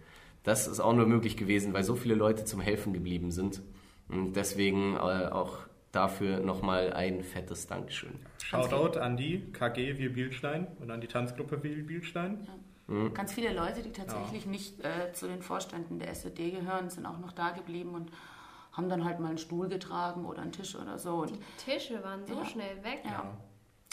Das 0.46 0.68
ist 0.68 0.78
auch 0.78 0.92
nur 0.92 1.06
möglich 1.06 1.36
gewesen, 1.36 1.74
weil 1.74 1.82
so 1.82 1.96
viele 1.96 2.14
Leute 2.14 2.44
zum 2.44 2.60
Helfen 2.60 2.92
geblieben 2.92 3.32
sind 3.32 3.62
und 4.08 4.34
deswegen 4.34 4.94
äh, 4.94 5.28
auch 5.32 5.58
dafür 5.90 6.38
nochmal 6.38 6.92
ein 6.92 7.24
fettes 7.24 7.66
Dankeschön. 7.66 8.12
Shoutout 8.44 8.96
an 9.00 9.16
die 9.16 9.50
KG 9.52 9.98
Wir 9.98 10.12
Bielstein 10.12 10.68
und 10.78 10.92
an 10.92 11.00
die 11.00 11.08
Tanzgruppe 11.08 11.64
Wir 11.64 11.84
Bielstein. 11.84 12.46
Ja. 12.46 12.94
Mhm. 12.94 13.12
Ganz 13.12 13.32
viele 13.32 13.52
Leute, 13.52 13.82
die 13.82 13.90
tatsächlich 13.90 14.44
ja. 14.44 14.50
nicht 14.52 14.84
äh, 14.84 15.12
zu 15.12 15.26
den 15.26 15.42
Vorständen 15.42 15.98
der 15.98 16.14
SOD 16.14 16.36
gehören, 16.36 16.90
sind 16.90 17.06
auch 17.06 17.18
noch 17.18 17.32
da 17.32 17.50
geblieben 17.50 17.96
und 17.96 18.12
haben 18.70 18.88
dann 18.88 19.04
halt 19.04 19.18
mal 19.18 19.30
einen 19.30 19.38
Stuhl 19.38 19.68
getragen 19.68 20.26
oder 20.26 20.42
einen 20.42 20.52
Tisch 20.52 20.76
oder 20.76 21.00
so. 21.00 21.22
Und, 21.22 21.32
die 21.32 21.40
Tische 21.64 22.04
waren 22.04 22.24
so 22.24 22.34
ja. 22.34 22.44
schnell 22.44 22.84
weg. 22.84 23.00
Ja. 23.04 23.36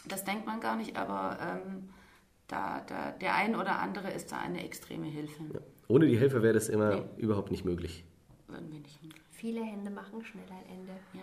Das 0.05 0.23
denkt 0.23 0.45
man 0.45 0.59
gar 0.59 0.75
nicht, 0.75 0.97
aber 0.97 1.39
ähm, 1.41 1.89
da, 2.47 2.81
da, 2.81 3.09
der 3.09 3.33
ein 3.33 3.55
oder 3.55 3.79
andere 3.79 4.11
ist 4.11 4.31
da 4.31 4.37
eine 4.37 4.63
extreme 4.63 5.07
Hilfe. 5.07 5.63
Ohne 5.93 6.07
die 6.07 6.17
Hilfe 6.17 6.41
wäre 6.41 6.55
das 6.55 6.69
immer 6.69 6.95
nee. 6.95 7.03
überhaupt 7.17 7.51
nicht 7.51 7.65
möglich. 7.65 8.03
Würden 8.47 8.71
wir 8.71 8.79
nicht 8.79 8.99
hinkriegen. 8.99 9.27
Viele 9.29 9.63
Hände 9.63 9.91
machen 9.91 10.25
schnell 10.25 10.47
ein 10.49 10.79
Ende. 10.79 10.93
Ja. 11.13 11.21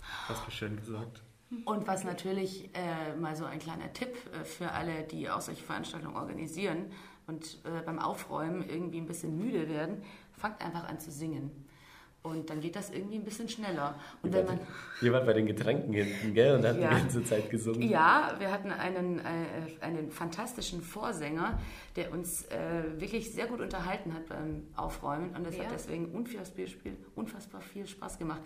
Hast 0.28 0.46
du 0.46 0.50
schön 0.50 0.74
gesagt. 0.76 1.22
Und 1.66 1.86
was 1.86 2.02
natürlich 2.04 2.70
äh, 2.72 3.14
mal 3.14 3.36
so 3.36 3.44
ein 3.44 3.58
kleiner 3.58 3.92
Tipp 3.92 4.16
äh, 4.32 4.44
für 4.44 4.72
alle, 4.72 5.02
die 5.02 5.28
auch 5.28 5.42
solche 5.42 5.62
Veranstaltungen 5.62 6.16
organisieren 6.16 6.92
und 7.26 7.58
äh, 7.66 7.82
beim 7.84 7.98
Aufräumen 7.98 8.66
irgendwie 8.66 8.96
ein 8.96 9.06
bisschen 9.06 9.36
müde 9.36 9.68
werden, 9.68 10.02
fangt 10.32 10.62
einfach 10.64 10.84
an 10.84 10.98
zu 10.98 11.10
singen. 11.10 11.50
Und 12.22 12.50
dann 12.50 12.60
geht 12.60 12.76
das 12.76 12.90
irgendwie 12.90 13.16
ein 13.16 13.24
bisschen 13.24 13.48
schneller. 13.48 13.96
Und 14.22 14.32
wenn 14.32 14.46
man 14.46 14.60
wart 15.12 15.26
bei 15.26 15.32
den 15.32 15.46
Getränken 15.46 15.92
hinten, 15.92 16.34
gell? 16.34 16.54
Und 16.54 16.64
hatten 16.64 16.80
ja. 16.80 16.90
die 16.90 17.00
ganze 17.00 17.24
Zeit 17.24 17.50
gesungen. 17.50 17.82
Ja, 17.82 18.36
wir 18.38 18.52
hatten 18.52 18.70
einen, 18.70 19.18
äh, 19.18 19.22
einen 19.80 20.12
fantastischen 20.12 20.82
Vorsänger, 20.82 21.58
der 21.96 22.12
uns 22.12 22.44
äh, 22.46 23.00
wirklich 23.00 23.32
sehr 23.32 23.46
gut 23.46 23.60
unterhalten 23.60 24.14
hat 24.14 24.28
beim 24.28 24.68
Aufräumen. 24.76 25.34
Und 25.34 25.44
das 25.44 25.56
ja. 25.56 25.64
hat 25.64 25.72
deswegen 25.72 26.06
unfassbar, 26.12 26.66
unfassbar 27.16 27.60
viel 27.60 27.88
Spaß 27.88 28.20
gemacht. 28.20 28.42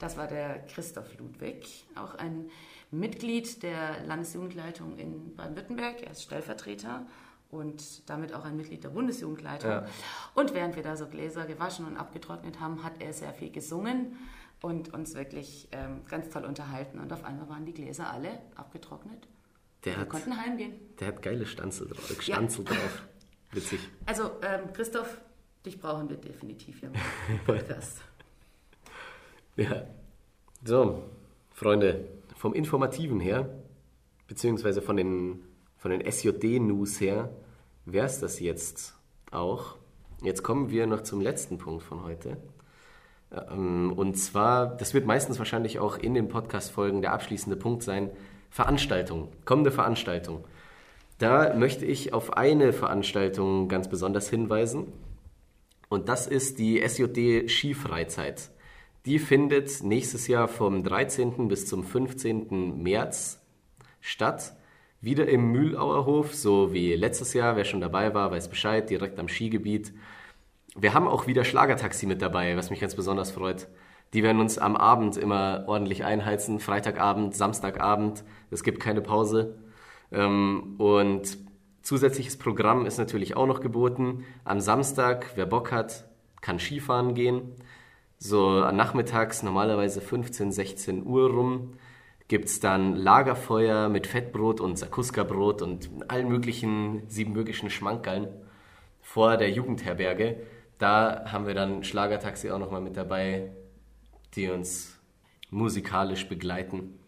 Das 0.00 0.16
war 0.16 0.26
der 0.26 0.66
Christoph 0.66 1.16
Ludwig, 1.16 1.84
auch 1.94 2.16
ein 2.16 2.50
Mitglied 2.90 3.62
der 3.62 4.04
Landesjugendleitung 4.04 4.98
in 4.98 5.36
Baden-Württemberg. 5.36 6.02
Er 6.02 6.10
ist 6.10 6.24
Stellvertreter 6.24 7.06
und 7.52 8.08
damit 8.08 8.34
auch 8.34 8.44
ein 8.44 8.56
Mitglied 8.56 8.82
der 8.82 8.88
Bundesjugendleitung. 8.88 9.70
Ja. 9.70 9.86
Und 10.34 10.54
während 10.54 10.74
wir 10.74 10.82
da 10.82 10.96
so 10.96 11.06
Gläser 11.06 11.44
gewaschen 11.44 11.86
und 11.86 11.98
abgetrocknet 11.98 12.58
haben, 12.58 12.82
hat 12.82 12.94
er 13.00 13.12
sehr 13.12 13.34
viel 13.34 13.52
gesungen 13.52 14.16
und 14.62 14.94
uns 14.94 15.14
wirklich 15.14 15.68
ähm, 15.70 16.00
ganz 16.08 16.30
toll 16.30 16.46
unterhalten. 16.46 16.98
Und 16.98 17.12
auf 17.12 17.24
einmal 17.24 17.48
waren 17.50 17.66
die 17.66 17.74
Gläser 17.74 18.10
alle 18.10 18.38
abgetrocknet. 18.56 19.28
Der 19.84 19.94
wir 19.94 20.00
hat, 20.00 20.08
konnten 20.08 20.34
heimgehen. 20.36 20.72
Der 20.98 21.08
hat 21.08 21.20
geile 21.20 21.44
Stanzel 21.44 21.88
drauf. 21.88 22.22
Stanzel 22.22 22.64
ja. 22.64 22.70
drauf. 22.70 23.02
Witzig. 23.52 23.80
Also, 24.06 24.30
ähm, 24.42 24.72
Christoph, 24.72 25.20
dich 25.66 25.78
brauchen 25.78 26.08
wir 26.08 26.16
definitiv 26.16 26.80
hier 26.80 26.90
im 26.90 27.38
Podcast. 27.44 27.98
ja. 29.56 29.84
So, 30.64 31.02
Freunde, 31.50 32.08
vom 32.34 32.54
Informativen 32.54 33.20
her, 33.20 33.48
beziehungsweise 34.26 34.80
von 34.80 34.96
den, 34.96 35.44
von 35.76 35.90
den 35.90 36.00
SJD-News 36.00 37.00
her, 37.00 37.30
wäre 37.84 38.06
es 38.06 38.20
das 38.20 38.40
jetzt 38.40 38.94
auch. 39.30 39.76
Jetzt 40.22 40.42
kommen 40.42 40.70
wir 40.70 40.86
noch 40.86 41.02
zum 41.02 41.20
letzten 41.20 41.58
Punkt 41.58 41.82
von 41.82 42.04
heute. 42.04 42.36
Ähm, 43.50 43.92
und 43.96 44.14
zwar, 44.14 44.66
das 44.76 44.94
wird 44.94 45.06
meistens 45.06 45.38
wahrscheinlich 45.38 45.78
auch 45.78 45.98
in 45.98 46.14
den 46.14 46.28
Podcast-Folgen 46.28 47.02
der 47.02 47.12
abschließende 47.12 47.56
Punkt 47.56 47.82
sein, 47.82 48.10
Veranstaltung, 48.50 49.32
kommende 49.44 49.70
Veranstaltung. 49.70 50.44
Da 51.18 51.54
möchte 51.54 51.86
ich 51.86 52.12
auf 52.12 52.36
eine 52.36 52.72
Veranstaltung 52.72 53.68
ganz 53.68 53.88
besonders 53.88 54.28
hinweisen. 54.28 54.92
Und 55.88 56.08
das 56.08 56.26
ist 56.26 56.58
die 56.58 56.80
SJD 56.80 57.48
Skifreizeit. 57.48 58.50
Die 59.04 59.18
findet 59.18 59.82
nächstes 59.82 60.26
Jahr 60.26 60.48
vom 60.48 60.84
13. 60.84 61.48
bis 61.48 61.66
zum 61.66 61.84
15. 61.84 62.82
März 62.82 63.40
statt 64.00 64.54
wieder 65.02 65.28
im 65.28 65.50
Mühlauerhof, 65.50 66.32
so 66.34 66.72
wie 66.72 66.94
letztes 66.94 67.34
Jahr. 67.34 67.56
Wer 67.56 67.64
schon 67.64 67.80
dabei 67.80 68.14
war, 68.14 68.30
weiß 68.30 68.48
Bescheid, 68.48 68.88
direkt 68.88 69.18
am 69.18 69.28
Skigebiet. 69.28 69.92
Wir 70.76 70.94
haben 70.94 71.08
auch 71.08 71.26
wieder 71.26 71.44
Schlagertaxi 71.44 72.06
mit 72.06 72.22
dabei, 72.22 72.56
was 72.56 72.70
mich 72.70 72.80
ganz 72.80 72.94
besonders 72.94 73.32
freut. 73.32 73.68
Die 74.14 74.22
werden 74.22 74.40
uns 74.40 74.58
am 74.58 74.76
Abend 74.76 75.16
immer 75.16 75.64
ordentlich 75.66 76.04
einheizen. 76.04 76.60
Freitagabend, 76.60 77.34
Samstagabend. 77.34 78.22
Es 78.50 78.62
gibt 78.62 78.78
keine 78.78 79.00
Pause. 79.00 79.58
Ähm, 80.12 80.76
und 80.78 81.36
zusätzliches 81.82 82.38
Programm 82.38 82.86
ist 82.86 82.98
natürlich 82.98 83.36
auch 83.36 83.46
noch 83.46 83.60
geboten. 83.60 84.24
Am 84.44 84.60
Samstag, 84.60 85.32
wer 85.34 85.46
Bock 85.46 85.72
hat, 85.72 86.04
kann 86.40 86.60
Skifahren 86.60 87.14
gehen. 87.14 87.56
So 88.18 88.70
nachmittags, 88.70 89.42
normalerweise 89.42 90.00
15, 90.00 90.52
16 90.52 91.04
Uhr 91.04 91.28
rum 91.30 91.72
gibt 92.32 92.46
es 92.46 92.60
dann 92.60 92.96
Lagerfeuer 92.96 93.90
mit 93.90 94.06
Fettbrot 94.06 94.62
und 94.62 94.78
Sakuska-Brot 94.78 95.60
und 95.60 95.90
allen 96.08 96.28
möglichen 96.28 97.02
siebenbürgischen 97.06 97.68
Schmankerln 97.68 98.26
vor 99.02 99.36
der 99.36 99.50
Jugendherberge. 99.50 100.40
Da 100.78 101.26
haben 101.30 101.46
wir 101.46 101.52
dann 101.52 101.84
Schlagertaxi 101.84 102.50
auch 102.50 102.58
nochmal 102.58 102.80
mit 102.80 102.96
dabei, 102.96 103.52
die 104.34 104.48
uns 104.48 104.98
musikalisch 105.50 106.26
begleiten. 106.26 106.98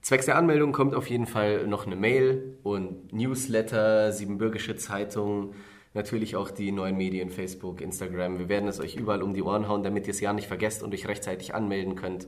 Zwecks 0.00 0.26
der 0.26 0.36
Anmeldung 0.36 0.72
kommt 0.72 0.96
auf 0.96 1.08
jeden 1.10 1.26
Fall 1.26 1.68
noch 1.68 1.86
eine 1.86 1.94
Mail 1.94 2.58
und 2.64 3.12
Newsletter, 3.12 4.10
Siebenbürgische 4.10 4.74
Zeitung, 4.74 5.54
natürlich 5.94 6.34
auch 6.34 6.50
die 6.50 6.72
neuen 6.72 6.96
Medien, 6.96 7.30
Facebook, 7.30 7.80
Instagram. 7.80 8.40
Wir 8.40 8.48
werden 8.48 8.68
es 8.68 8.80
euch 8.80 8.96
überall 8.96 9.22
um 9.22 9.32
die 9.32 9.44
Ohren 9.44 9.68
hauen, 9.68 9.84
damit 9.84 10.08
ihr 10.08 10.10
es 10.10 10.18
ja 10.18 10.32
nicht 10.32 10.48
vergesst 10.48 10.82
und 10.82 10.92
euch 10.92 11.06
rechtzeitig 11.06 11.54
anmelden 11.54 11.94
könnt. 11.94 12.26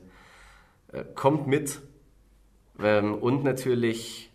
Äh, 0.92 1.03
kommt 1.16 1.48
mit, 1.48 1.81
und 2.79 3.45
natürlich 3.45 4.31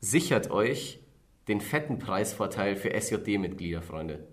sichert 0.00 0.50
euch 0.50 1.00
den 1.48 1.60
fetten 1.60 1.98
Preisvorteil 1.98 2.76
für 2.76 2.90
SJD-Mitglieder, 2.90 3.82
Freunde. 3.82 4.26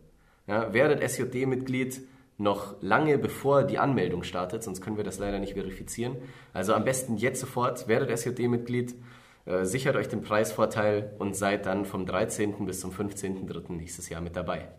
Ja, 0.48 0.74
werdet 0.74 1.02
SJD-Mitglied 1.02 2.02
noch 2.38 2.76
lange 2.82 3.18
bevor 3.18 3.64
die 3.64 3.80
Anmeldung 3.80 4.24
startet, 4.24 4.64
sonst 4.64 4.82
können 4.82 4.98
wir 4.98 5.04
das 5.04 5.18
leider 5.18 5.40
nicht 5.40 5.54
verifizieren. 5.54 6.18
Also 6.54 6.74
am 6.74 6.86
besten 6.86 7.18
jetzt 7.18 7.40
sofort, 7.40 7.88
werdet 7.88 8.12
SJD-Mitglied, 8.16 8.96
äh, 9.46 9.66
sichert 9.66 9.96
euch 9.96 10.08
den 10.08 10.22
Preisvorteil 10.22 11.16
und 11.18 11.36
seid 11.36 11.66
dann 11.66 11.86
vom 11.86 12.06
13. 12.06 12.66
bis 12.66 12.80
zum 12.80 12.92
15.03. 12.92 13.74
nächstes 13.74 14.10
Jahr 14.10 14.22
mit 14.22 14.36
dabei. 14.36 14.70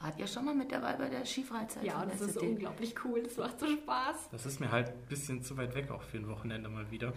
Wart 0.00 0.18
ihr 0.18 0.26
schon 0.26 0.46
mal 0.46 0.54
mit 0.54 0.72
dabei 0.72 0.94
bei 0.94 1.10
der 1.10 1.26
Skifreizeit? 1.26 1.84
Ja, 1.84 2.06
das 2.06 2.22
ist 2.22 2.38
unglaublich 2.38 2.94
cool. 3.04 3.22
Das 3.22 3.36
macht 3.36 3.60
so 3.60 3.66
Spaß. 3.66 4.30
Das 4.32 4.46
ist 4.46 4.58
mir 4.58 4.72
halt 4.72 4.88
ein 4.88 5.06
bisschen 5.08 5.42
zu 5.42 5.58
weit 5.58 5.74
weg 5.74 5.90
auch 5.90 6.02
für 6.02 6.16
ein 6.16 6.26
Wochenende 6.26 6.70
mal 6.70 6.90
wieder. 6.90 7.12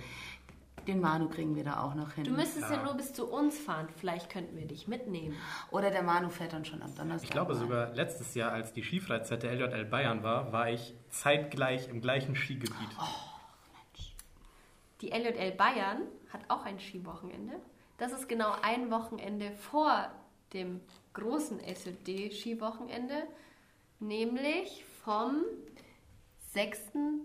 Den 0.86 1.00
Manu 1.00 1.30
kriegen 1.30 1.56
wir 1.56 1.64
da 1.64 1.82
auch 1.82 1.96
noch 1.96 2.12
hin. 2.12 2.26
Du 2.26 2.32
müsstest 2.32 2.70
ja. 2.70 2.76
ja 2.76 2.84
nur 2.84 2.96
bis 2.96 3.14
zu 3.14 3.26
uns 3.26 3.58
fahren. 3.58 3.88
Vielleicht 3.96 4.30
könnten 4.30 4.58
wir 4.58 4.68
dich 4.68 4.90
mitnehmen. 4.90 5.34
Oder 5.72 5.92
der 5.92 6.04
Manu 6.04 6.30
fährt 6.30 6.52
dann 6.52 6.66
schon 6.66 6.82
am 6.82 6.94
Donnerstag. 6.94 7.24
Ich 7.24 7.30
glaube 7.30 7.54
mal. 7.54 7.60
sogar 7.60 7.94
letztes 7.94 8.36
Jahr, 8.36 8.52
als 8.52 8.74
die 8.74 8.84
Skifreizeit 8.84 9.44
der 9.44 9.54
LJL 9.54 9.86
Bayern 9.86 10.24
war, 10.24 10.52
war 10.52 10.70
ich 10.70 10.94
zeitgleich 11.10 11.88
im 11.88 12.02
gleichen 12.02 12.36
Skigebiet. 12.36 12.90
Oh, 13.00 13.06
Mensch. 13.72 14.14
Die 15.00 15.12
LJL 15.12 15.52
Bayern 15.52 16.02
hat 16.34 16.42
auch 16.50 16.66
ein 16.66 16.80
Skiwochenende. 16.82 17.54
Das 17.98 18.12
ist 18.12 18.28
genau 18.28 18.54
ein 18.62 18.92
Wochenende 18.92 19.52
vor 19.52 20.10
dem 20.52 20.82
großen 21.14 21.60
SOD-Skiwochenende, 21.60 23.28
nämlich 24.00 24.84
vom 25.04 25.44
6. 26.54 26.80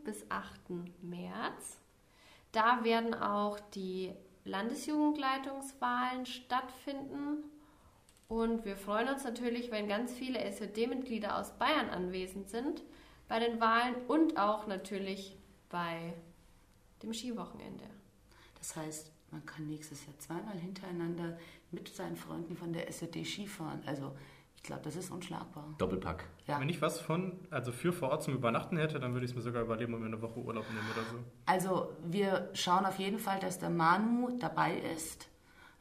bis 0.04 0.30
8. 0.30 0.50
März. 1.02 1.78
Da 2.52 2.84
werden 2.84 3.14
auch 3.14 3.60
die 3.74 4.12
Landesjugendleitungswahlen 4.44 6.26
stattfinden. 6.26 7.44
Und 8.28 8.64
wir 8.64 8.76
freuen 8.76 9.08
uns 9.08 9.24
natürlich, 9.24 9.70
wenn 9.70 9.88
ganz 9.88 10.12
viele 10.12 10.40
SOD-Mitglieder 10.52 11.38
aus 11.38 11.52
Bayern 11.58 11.88
anwesend 11.88 12.48
sind 12.48 12.82
bei 13.26 13.38
den 13.38 13.60
Wahlen 13.60 13.94
und 14.06 14.38
auch 14.38 14.66
natürlich 14.66 15.36
bei 15.68 16.14
dem 17.02 17.12
Skiwochenende. 17.12 17.84
Das 18.58 18.76
heißt, 18.76 19.12
man 19.30 19.44
kann 19.44 19.66
nächstes 19.66 20.06
Jahr 20.06 20.18
zweimal 20.18 20.58
hintereinander 20.58 21.38
mit 21.70 21.88
seinen 21.88 22.16
Freunden 22.16 22.56
von 22.56 22.72
der 22.72 22.88
SED 22.88 23.24
Skifahren. 23.24 23.82
Also 23.86 24.14
ich 24.56 24.62
glaube, 24.62 24.82
das 24.82 24.96
ist 24.96 25.10
unschlagbar. 25.10 25.74
Doppelpack. 25.78 26.24
Ja. 26.46 26.60
Wenn 26.60 26.68
ich 26.68 26.82
was 26.82 27.00
von, 27.00 27.38
also 27.50 27.70
für 27.70 27.92
vor 27.92 28.10
Ort 28.10 28.24
zum 28.24 28.34
Übernachten 28.34 28.76
hätte, 28.76 28.98
dann 28.98 29.12
würde 29.12 29.24
ich 29.24 29.30
es 29.30 29.36
mir 29.36 29.42
sogar 29.42 29.62
überleben 29.62 29.94
und 29.94 30.00
mir 30.00 30.06
eine 30.06 30.20
Woche 30.20 30.40
Urlaub 30.40 30.64
nehmen 30.68 30.86
oder 30.92 31.04
so. 31.10 31.24
Also 31.46 31.92
wir 32.04 32.50
schauen 32.54 32.84
auf 32.84 32.98
jeden 32.98 33.18
Fall, 33.18 33.38
dass 33.38 33.58
der 33.58 33.70
Manu 33.70 34.36
dabei 34.38 34.78
ist. 34.96 35.28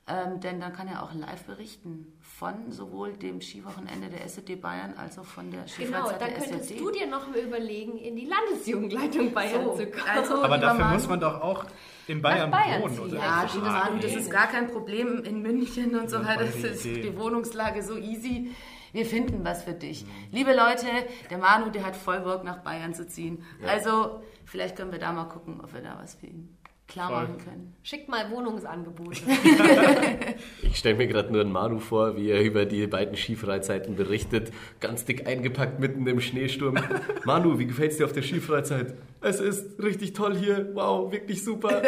Ähm, 0.09 0.39
denn 0.39 0.61
dann 0.61 0.71
kann 0.71 0.87
er 0.87 1.03
auch 1.03 1.13
live 1.13 1.43
berichten 1.43 2.13
von 2.21 2.71
sowohl 2.71 3.11
dem 3.11 3.41
Skiwochenende 3.41 4.07
der 4.07 4.23
SED 4.23 4.55
Bayern 4.55 4.93
als 4.95 5.19
auch 5.19 5.25
von 5.25 5.51
der 5.51 5.67
Skifreizeit 5.67 5.89
Genau, 5.89 6.17
dann 6.17 6.33
könntest 6.33 6.69
SED. 6.69 6.79
du 6.79 6.91
dir 6.91 7.07
noch 7.07 7.27
mal 7.27 7.39
überlegen, 7.39 7.97
in 7.97 8.15
die 8.15 8.25
Landesjugendleitung 8.25 9.33
Bayern 9.33 9.65
so, 9.65 9.75
zu 9.75 9.87
kommen. 9.87 10.07
Also, 10.09 10.41
Aber 10.41 10.57
dafür 10.59 10.85
Manu, 10.85 10.93
muss 10.93 11.09
man 11.09 11.19
doch 11.19 11.41
auch 11.41 11.65
in 12.07 12.21
Bayern, 12.21 12.49
Bayern 12.49 12.83
wohnen, 12.83 12.99
oder? 12.99 13.17
Ja, 13.17 13.49
liebe 13.53 13.65
Manu, 13.65 13.99
das 13.99 14.15
ist 14.15 14.31
gar 14.31 14.47
kein 14.47 14.67
Problem 14.67 15.25
in 15.25 15.41
München 15.41 15.93
und 15.99 16.09
so 16.09 16.23
weiter. 16.23 16.45
Das 16.45 16.55
ist 16.55 16.85
die 16.85 17.17
Wohnungslage 17.17 17.83
so 17.83 17.97
easy. 17.97 18.55
Wir 18.93 19.05
finden 19.05 19.43
was 19.43 19.65
für 19.65 19.73
dich. 19.73 20.05
Mhm. 20.05 20.09
Liebe 20.31 20.55
Leute, 20.55 20.85
der 21.29 21.37
Manu, 21.37 21.69
der 21.69 21.85
hat 21.85 21.97
voll 21.97 22.21
Bock 22.21 22.45
nach 22.45 22.59
Bayern 22.59 22.93
zu 22.93 23.05
ziehen. 23.05 23.43
Ja. 23.61 23.67
Also, 23.73 24.21
vielleicht 24.45 24.77
können 24.77 24.93
wir 24.93 24.99
da 24.99 25.11
mal 25.11 25.25
gucken, 25.25 25.59
ob 25.61 25.73
wir 25.73 25.81
da 25.81 25.97
was 26.01 26.15
für 26.15 26.27
ihn 26.27 26.57
klar 26.87 27.09
Voll. 27.09 27.21
machen 27.23 27.37
können. 27.37 27.75
Schickt 27.83 28.09
mal 28.09 28.29
Wohnungsangebote. 28.31 29.21
ich 30.61 30.77
stelle 30.77 30.95
mir 30.95 31.07
gerade 31.07 31.31
nur 31.31 31.41
einen 31.41 31.51
Manu 31.51 31.79
vor, 31.79 32.15
wie 32.15 32.29
er 32.29 32.41
über 32.41 32.65
die 32.65 32.87
beiden 32.87 33.15
Skifreizeiten 33.15 33.95
berichtet, 33.95 34.51
ganz 34.79 35.05
dick 35.05 35.27
eingepackt 35.27 35.79
mitten 35.79 36.07
im 36.07 36.21
Schneesturm. 36.21 36.77
Manu, 37.25 37.59
wie 37.59 37.67
gefällt 37.67 37.91
es 37.91 37.97
dir 37.97 38.05
auf 38.05 38.13
der 38.13 38.23
Skifreizeit? 38.23 38.95
Es 39.21 39.39
ist 39.39 39.81
richtig 39.81 40.13
toll 40.13 40.35
hier. 40.35 40.73
Wow, 40.73 41.11
wirklich 41.11 41.43
super. 41.43 41.81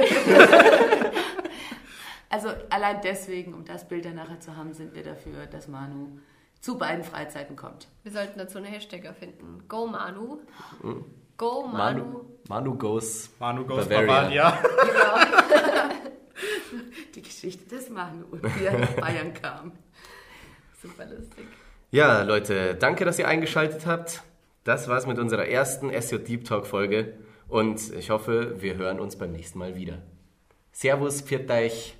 also 2.29 2.49
allein 2.69 2.99
deswegen, 3.03 3.53
um 3.53 3.65
das 3.65 3.87
Bild 3.87 4.05
dann 4.05 4.15
nachher 4.15 4.39
zu 4.39 4.55
haben, 4.55 4.73
sind 4.73 4.95
wir 4.95 5.03
dafür, 5.03 5.45
dass 5.45 5.67
Manu 5.67 6.19
zu 6.59 6.77
beiden 6.77 7.03
Freizeiten 7.03 7.55
kommt. 7.55 7.87
Wir 8.03 8.11
sollten 8.11 8.37
dazu 8.37 8.57
eine 8.57 8.67
Hashtag 8.67 9.05
erfinden. 9.05 9.63
Go 9.69 9.87
Manu. 9.87 10.39
Mhm. 10.83 11.05
Go 11.39 11.65
Manu. 11.65 12.03
Manu, 12.03 12.25
Manu 12.49 12.77
goes 12.77 13.29
Manu 13.39 13.65
goes 13.65 13.87
Bavaria. 13.87 14.51
Bavaria. 14.51 14.59
Genau. 14.85 15.99
Die 17.15 17.21
Geschichte 17.21 17.67
des 17.73 17.89
Manu, 17.89 18.25
wie 18.33 18.65
er 18.65 18.77
nach 18.77 18.91
Bayern 18.91 19.33
kam. 19.33 19.71
Super 20.81 21.05
lustig. 21.05 21.45
Ja, 21.91 22.23
Leute, 22.23 22.75
danke, 22.75 23.05
dass 23.05 23.17
ihr 23.19 23.27
eingeschaltet 23.27 23.85
habt. 23.85 24.21
Das 24.65 24.89
war's 24.89 25.07
mit 25.07 25.17
unserer 25.17 25.47
ersten 25.47 25.89
SJ 25.89 26.17
Deep 26.17 26.43
Talk 26.43 26.67
Folge 26.67 27.13
und 27.47 27.93
ich 27.93 28.09
hoffe, 28.09 28.61
wir 28.61 28.75
hören 28.75 28.99
uns 28.99 29.15
beim 29.15 29.31
nächsten 29.31 29.59
Mal 29.59 29.75
wieder. 29.75 30.01
Servus, 30.73 31.21
pfiat 31.21 31.49
euch. 31.49 31.95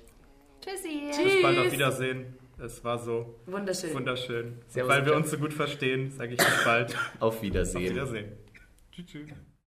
Tschüssi. 0.60 1.10
Bis 1.24 1.42
bald 1.42 1.58
auf 1.58 1.72
Wiedersehen. 1.72 2.36
Es 2.62 2.84
war 2.84 2.98
so 2.98 3.36
wunderschön. 3.46 3.94
wunderschön. 3.94 4.58
Servus, 4.68 4.92
Weil 4.92 5.06
wir 5.06 5.16
uns 5.16 5.30
so 5.30 5.38
gut 5.38 5.54
verstehen, 5.54 6.10
sage 6.10 6.34
ich 6.34 6.38
bis 6.38 6.64
bald. 6.64 6.94
auf 7.18 7.40
Wiedersehen. 7.40 7.84
Auf 7.84 7.90
Wiedersehen. 7.90 8.32
Tschüss. 9.06 9.49